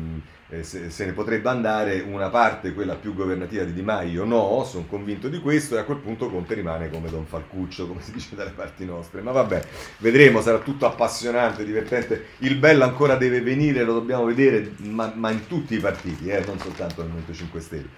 [0.62, 4.86] se, se, ne potrebbe andare, una parte, quella più governativa di Di Maio, no, sono
[4.86, 8.36] convinto di questo e a quel punto Conte rimane come Don Falcuccio, come si dice
[8.36, 9.22] dalle parti nostre.
[9.22, 9.64] Ma vabbè,
[10.00, 12.26] vedremo, sarà tutto appassionante, divertente.
[12.40, 16.44] Il bello ancora deve venire, lo dobbiamo vedere, ma, ma in tutti i partiti, eh,
[16.46, 17.90] non soltanto nel Movimento 5 Stelle.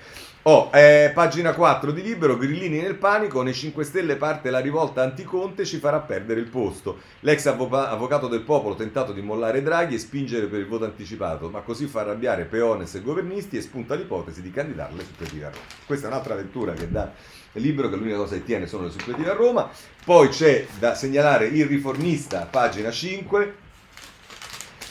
[0.45, 5.01] Oh, eh, pagina 4 di Libero, Grillini nel panico, nei 5 Stelle parte la rivolta
[5.01, 6.97] anticonte, ci farà perdere il posto.
[7.21, 11.61] L'ex avvocato del popolo tentato di mollare Draghi e spingere per il voto anticipato, ma
[11.61, 15.63] così fa arrabbiare Peones e governisti e spunta l'ipotesi di candidarle suppletive a Roma.
[15.85, 17.09] Questa è un'altra avventura che dà
[17.53, 19.69] Libero, che l'unica cosa che tiene sono le suppletive a Roma.
[20.03, 23.55] Poi c'è da segnalare il riformista, pagina 5,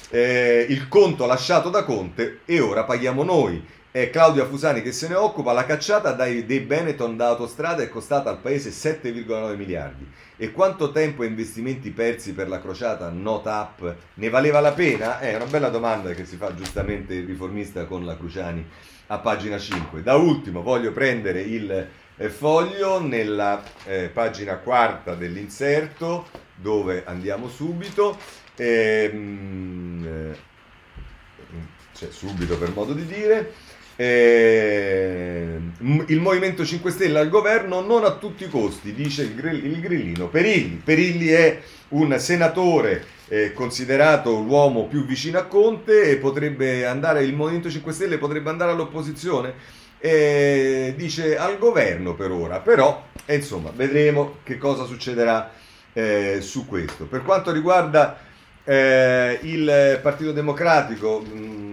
[0.09, 3.81] eh, il conto lasciato da Conte e ora paghiamo noi.
[3.95, 5.53] È Claudia Fusani che se ne occupa.
[5.53, 10.11] La cacciata dai, dei Benetton da autostrada è costata al paese 7,9 miliardi.
[10.39, 15.19] E quanto tempo e investimenti persi per la crociata Not Up ne valeva la pena?
[15.19, 18.67] È una bella domanda che si fa giustamente il riformista con la Cruciani
[19.09, 20.03] a pagina 5.
[20.03, 28.17] Da ultimo voglio prendere il eh, foglio nella eh, pagina quarta dell'inserto dove andiamo subito.
[28.57, 30.51] Ehm, eh,
[31.95, 33.53] cioè subito per modo di dire.
[34.03, 35.61] Eh,
[36.07, 40.27] il Movimento 5 Stelle al governo non a tutti i costi, dice il, il grillino.
[40.27, 40.81] Perilli.
[40.83, 47.35] Perilli è un senatore eh, considerato l'uomo più vicino a Conte e potrebbe andare, il
[47.35, 49.55] Movimento 5 Stelle potrebbe andare all'opposizione.
[50.01, 55.53] Eh, dice al governo per ora, però eh, insomma vedremo che cosa succederà
[55.93, 57.05] eh, su questo.
[57.05, 58.19] Per quanto riguarda
[58.65, 61.72] eh, il Partito Democratico, mh, mm,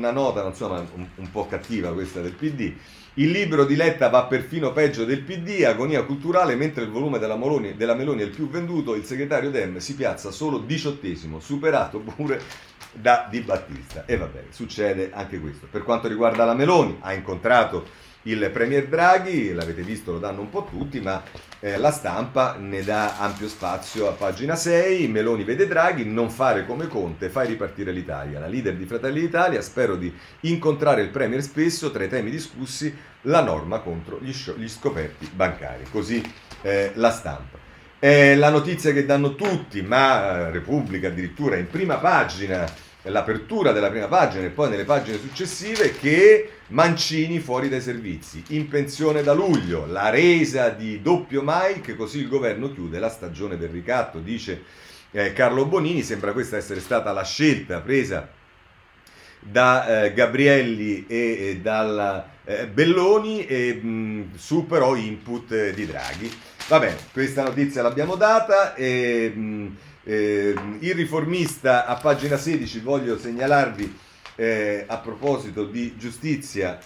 [0.00, 2.72] una nota insomma, un, un, po' cattiva questa del PD.
[3.14, 7.36] Il libro di Letta va perfino peggio del PD, agonia culturale, mentre il volume della,
[7.36, 11.98] Moloni, della Meloni è il più venduto, il segretario Dem si piazza solo diciottesimo, superato
[11.98, 12.40] pure
[12.92, 14.04] da Di Battista.
[14.06, 15.66] E vabbè, succede anche questo.
[15.70, 17.86] Per quanto riguarda la Meloni, ha incontrato
[18.22, 21.22] il Premier Draghi, l'avete visto, lo danno un po' tutti, ma
[21.60, 25.06] eh, la stampa ne dà ampio spazio a pagina 6.
[25.08, 28.40] Meloni vede Draghi, non fare come Conte, fai ripartire l'Italia.
[28.40, 32.94] La leader di Fratelli d'Italia, spero di incontrare il Premier spesso, tra i temi discussi,
[33.22, 35.84] la norma contro gli, scio- gli scoperti bancari.
[35.90, 36.22] Così
[36.62, 37.58] eh, la stampa.
[37.98, 42.64] Eh, la notizia che danno tutti, ma eh, Repubblica addirittura in prima pagina,
[43.04, 48.68] l'apertura della prima pagina e poi nelle pagine successive che Mancini fuori dai servizi, in
[48.68, 53.70] pensione da luglio, la resa di doppio Mike, così il governo chiude la stagione del
[53.70, 54.62] ricatto, dice
[55.10, 58.28] eh, Carlo Bonini, sembra questa essere stata la scelta presa
[59.40, 66.30] da eh, Gabrielli e, e dalla eh, Belloni e mh, su però input di Draghi.
[66.68, 69.76] Va bene, questa notizia l'abbiamo data e mh,
[70.10, 73.98] eh, il riformista a pagina 16 voglio segnalarvi
[74.34, 76.80] eh, a proposito di giustizia,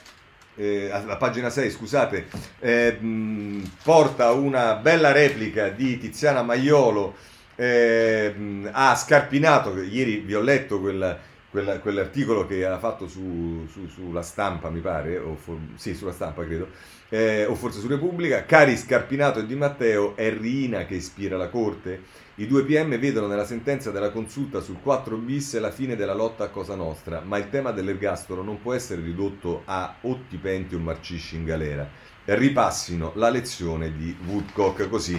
[0.56, 2.26] eh, a pagina 6 scusate,
[2.60, 7.16] eh, mh, porta una bella replica di Tiziana Maiolo
[7.54, 8.34] eh,
[8.70, 11.18] a Scarpinato, ieri vi ho letto quel,
[11.48, 16.12] quel, quell'articolo che ha fatto su, su, sulla stampa mi pare, o for, sì sulla
[16.12, 16.68] stampa credo,
[17.14, 21.48] eh, o forse su Repubblica, cari Scarpinato e Di Matteo, è Rina che ispira la
[21.48, 22.22] Corte?
[22.36, 26.42] I due PM vedono nella sentenza della consulta sul 4 bis la fine della lotta
[26.42, 30.74] a Cosa Nostra, ma il tema dell'ergastolo non può essere ridotto a o ti penti
[30.74, 31.88] o marcisci in galera.
[32.24, 35.16] Ripassino la lezione di Woodcock così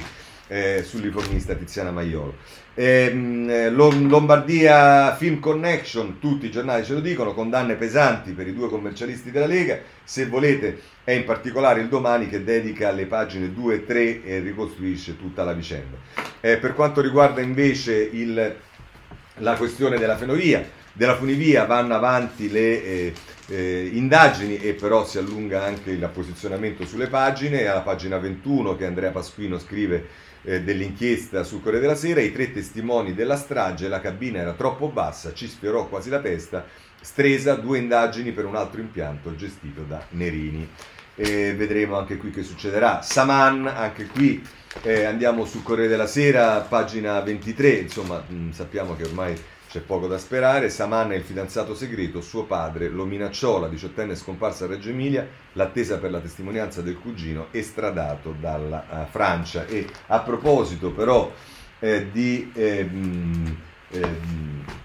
[0.47, 2.35] eh, sull'informista Tiziana Maiolo.
[2.77, 8.67] Eh, Lombardia Film Connection, tutti i giornali ce lo dicono, condanne pesanti per i due
[8.67, 13.75] commercialisti della Lega, se volete è in particolare il domani che dedica le pagine 2
[13.75, 15.95] e 3 e ricostruisce tutta la vicenda.
[16.41, 18.55] Eh, per quanto riguarda invece il,
[19.35, 23.13] la questione della fenovia, della funivia vanno avanti le eh,
[23.47, 28.85] eh, indagini e però si allunga anche il posizionamento sulle pagine, alla pagina 21 che
[28.85, 33.99] Andrea Pasquino scrive eh, dell'inchiesta sul Corriere della Sera, i tre testimoni della strage, la
[33.99, 36.65] cabina era troppo bassa, ci sfiorò quasi la testa,
[37.01, 40.67] Stresa, due indagini per un altro impianto gestito da Nerini.
[41.17, 43.01] E vedremo anche qui che succederà.
[43.03, 44.43] Saman, anche qui
[44.81, 49.39] eh, andiamo sul Corriere della Sera, pagina 23, insomma mh, sappiamo che ormai
[49.75, 50.69] c'è poco da sperare.
[50.69, 55.27] Saman è il fidanzato segreto, suo padre lo minacciò, la diciottenne scomparsa a Reggio Emilia,
[55.53, 59.65] l'attesa per la testimonianza del cugino estradato dalla uh, Francia.
[59.67, 61.29] E a proposito però
[61.79, 62.51] eh, di...
[62.53, 63.57] Eh, mh,
[63.91, 64.83] eh,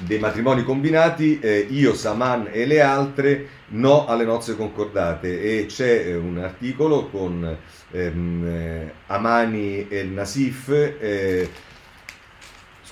[0.00, 6.06] dei matrimoni combinati, eh, io, Saman e le altre no alle nozze concordate e c'è
[6.06, 7.56] eh, un articolo con
[7.92, 10.68] ehm, eh, Amani e Nasif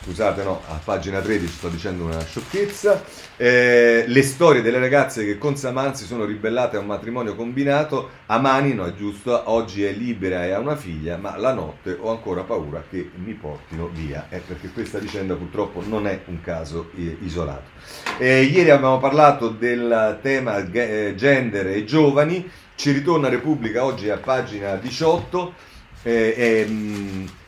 [0.02, 3.02] scusate no, a pagina 13 sto dicendo una sciocchezza,
[3.36, 8.10] eh, le storie delle ragazze che con Saman si sono ribellate a un matrimonio combinato,
[8.26, 12.10] Amani no è giusto, oggi è libera e ha una figlia, ma la notte ho
[12.10, 16.90] ancora paura che mi portino via, eh, perché questa vicenda purtroppo non è un caso
[16.96, 17.70] eh, isolato.
[18.18, 24.74] ieri abbiamo parlato del tema eh, gender e giovani, ci ritorna Repubblica oggi a pagina
[24.74, 25.70] 18.
[26.04, 27.41] Eh, ehm, eh,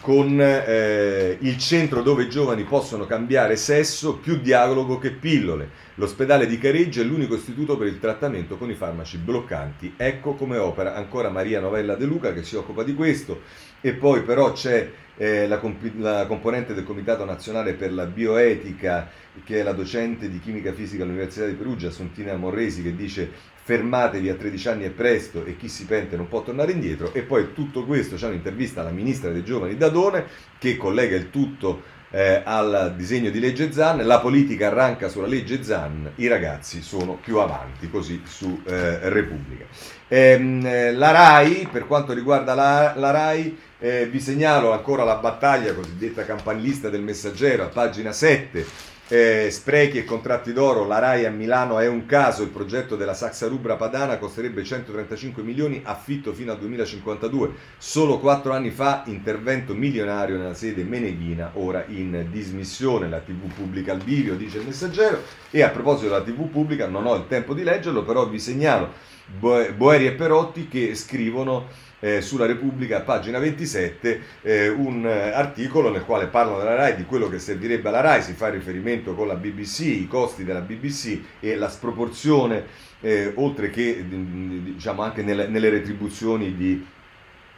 [0.00, 5.86] con eh, il centro dove i giovani possono cambiare sesso, più dialogo che pillole.
[5.94, 9.94] L'ospedale di Careggio è l'unico istituto per il trattamento con i farmaci bloccanti.
[9.96, 13.42] Ecco come opera ancora Maria Novella De Luca che si occupa di questo.
[13.80, 19.08] E poi però c'è eh, la, comp- la, componente del Comitato Nazionale per la Bioetica,
[19.44, 23.30] che è la docente di chimica fisica all'Università di Perugia, Sontina Morresi, che dice
[23.68, 27.20] fermatevi a 13 anni è presto e chi si pente non può tornare indietro e
[27.20, 30.24] poi tutto questo c'è un'intervista alla ministra dei giovani Dadone
[30.56, 35.62] che collega il tutto eh, al disegno di legge Zan, la politica arranca sulla legge
[35.62, 39.66] Zan, i ragazzi sono più avanti, così su eh, Repubblica.
[40.08, 45.16] Ehm, eh, la RAI, per quanto riguarda la, la RAI, eh, vi segnalo ancora la
[45.16, 51.24] battaglia cosiddetta campanilista del messaggero a pagina 7 eh, sprechi e contratti d'oro, la RAI
[51.24, 56.32] a Milano è un caso, il progetto della Saxa Rubra Padana costerebbe 135 milioni, affitto
[56.34, 57.50] fino al 2052.
[57.78, 63.08] Solo quattro anni fa intervento milionario nella sede meneghina, ora in dismissione.
[63.08, 65.22] La TV pubblica al bivio, dice il messaggero.
[65.50, 69.16] E a proposito della TV pubblica, non ho il tempo di leggerlo, però vi segnalo
[69.36, 71.66] Boeri e Perotti che scrivono
[72.00, 77.04] eh, sulla Repubblica, pagina 27, eh, un eh, articolo nel quale parlano della RAI, di
[77.04, 81.20] quello che servirebbe alla RAI, si fa riferimento con la BBC, i costi della BBC
[81.40, 82.64] e la sproporzione,
[83.00, 86.86] eh, oltre che diciamo, anche nelle, nelle retribuzioni di...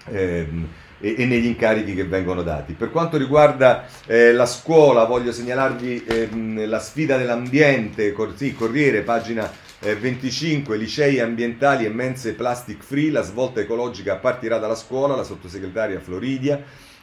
[0.07, 0.69] Ehm,
[1.03, 2.75] e, negli incarichi che vengono dati.
[2.75, 9.01] Per quanto riguarda eh, la scuola, voglio segnalarvi ehm, la sfida dell'ambiente, cor- sì, Corriere,
[9.01, 9.51] pagina
[9.81, 16.01] 25 licei ambientali e mense plastic free, la svolta ecologica partirà dalla scuola, la sottosegretaria
[16.01, 16.63] Floridia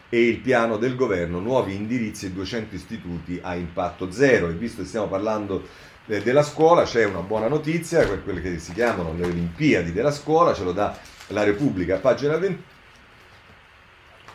[0.09, 4.47] e il piano del governo, nuovi indirizzi e 200 istituti a impatto zero.
[4.49, 5.67] E visto che stiamo parlando
[6.05, 10.53] eh, della scuola, c'è una buona notizia, quelle che si chiamano le Olimpiadi della scuola,
[10.53, 10.95] ce lo dà
[11.29, 12.63] la Repubblica pagina 20,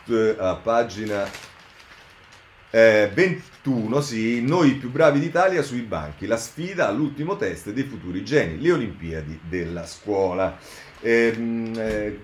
[0.09, 1.25] eh, a pagina
[2.75, 8.25] eh, 21, sì, noi più bravi d'Italia sui banchi, la sfida all'ultimo test dei futuri
[8.25, 10.59] geni, le Olimpiadi della scuola.
[11.03, 12.19] Ehm, eh,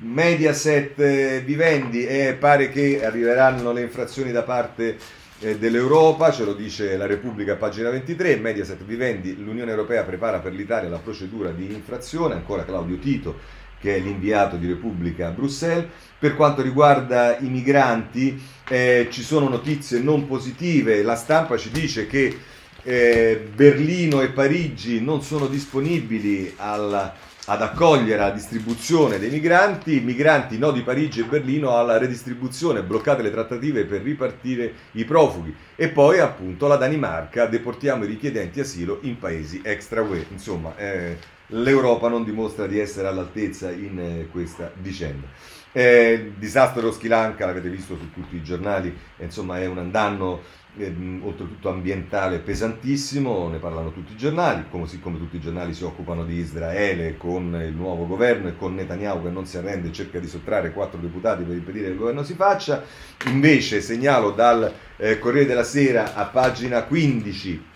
[0.00, 4.98] Mediaset eh, Vivendi e pare che arriveranno le infrazioni da parte
[5.38, 10.52] eh, dell'Europa, ce lo dice la Repubblica pagina 23, Mediaset Vivendi, l'Unione Europea prepara per
[10.52, 15.86] l'Italia la procedura di infrazione, ancora Claudio Tito che è l'inviato di Repubblica a Bruxelles.
[16.18, 18.40] Per quanto riguarda i migranti,
[18.70, 21.02] eh, ci sono notizie non positive.
[21.02, 22.38] La stampa ci dice che
[22.84, 27.12] eh, Berlino e Parigi non sono disponibili alla,
[27.46, 33.22] ad accogliere la distribuzione dei migranti, migranti no di Parigi e Berlino alla redistribuzione, bloccate
[33.22, 35.52] le trattative per ripartire i profughi.
[35.74, 41.16] E poi appunto la Danimarca, deportiamo i richiedenti asilo in paesi extra UE, insomma eh,
[41.50, 45.26] l'Europa non dimostra di essere all'altezza in eh, questa vicenda.
[45.72, 50.40] Eh, disastro dello Sri Lanka l'avete visto su tutti i giornali, insomma è un danno
[50.76, 50.92] eh,
[51.22, 56.24] oltretutto ambientale pesantissimo, ne parlano tutti i giornali, come, come tutti i giornali si occupano
[56.24, 60.18] di Israele con il nuovo governo e con Netanyahu che non si arrende e cerca
[60.18, 62.82] di sottrarre quattro deputati per impedire che il governo si faccia.
[63.26, 67.68] Invece segnalo dal eh, Corriere della Sera a pagina 15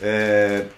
[0.00, 0.68] eh,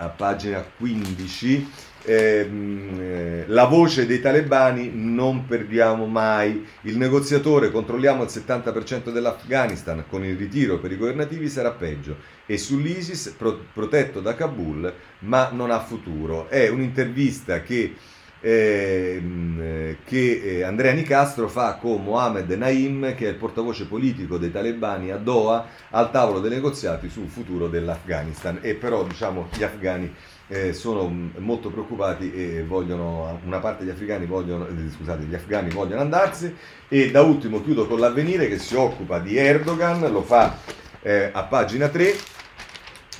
[0.00, 1.70] a pagina 15,
[2.04, 10.04] ehm, eh, la voce dei talebani non perdiamo mai, il negoziatore controlliamo il 70% dell'Afghanistan,
[10.08, 15.50] con il ritiro per i governativi sarà peggio e sull'ISIS pro- protetto da Kabul ma
[15.52, 16.48] non ha futuro.
[16.48, 17.94] È un'intervista che
[18.40, 24.50] ehm, che eh, Andrea Nicastro fa con Mohamed Naim, che è il portavoce politico dei
[24.50, 28.58] talebani a Doha, al tavolo dei negoziati sul futuro dell'Afghanistan.
[28.62, 30.12] E però diciamo gli afghani
[30.48, 35.70] eh, sono molto preoccupati e vogliono, una parte degli africani vogliono, eh, scusate, gli afghani
[35.70, 36.54] vogliono andarsi.
[36.88, 40.56] E da ultimo chiudo con l'avvenire che si occupa di Erdogan, lo fa
[41.02, 42.38] eh, a pagina 3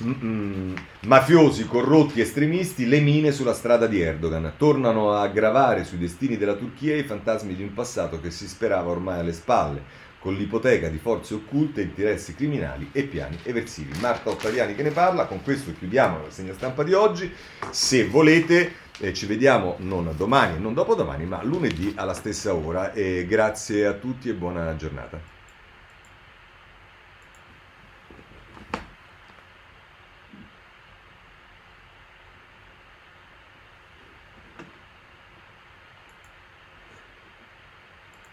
[0.03, 0.75] Mm-mm.
[1.01, 4.53] Mafiosi, corrotti, estremisti, le mine sulla strada di Erdogan.
[4.57, 8.89] Tornano a gravare sui destini della Turchia i fantasmi di un passato che si sperava
[8.89, 9.81] ormai alle spalle,
[10.19, 13.97] con l'ipoteca di forze occulte, interessi criminali e piani eversivi.
[13.99, 17.31] Marta Ottaviani che ne parla, con questo chiudiamo la segna stampa di oggi.
[17.69, 22.93] Se volete eh, ci vediamo non domani non dopodomani, ma lunedì alla stessa ora.
[22.93, 25.40] E grazie a tutti e buona giornata.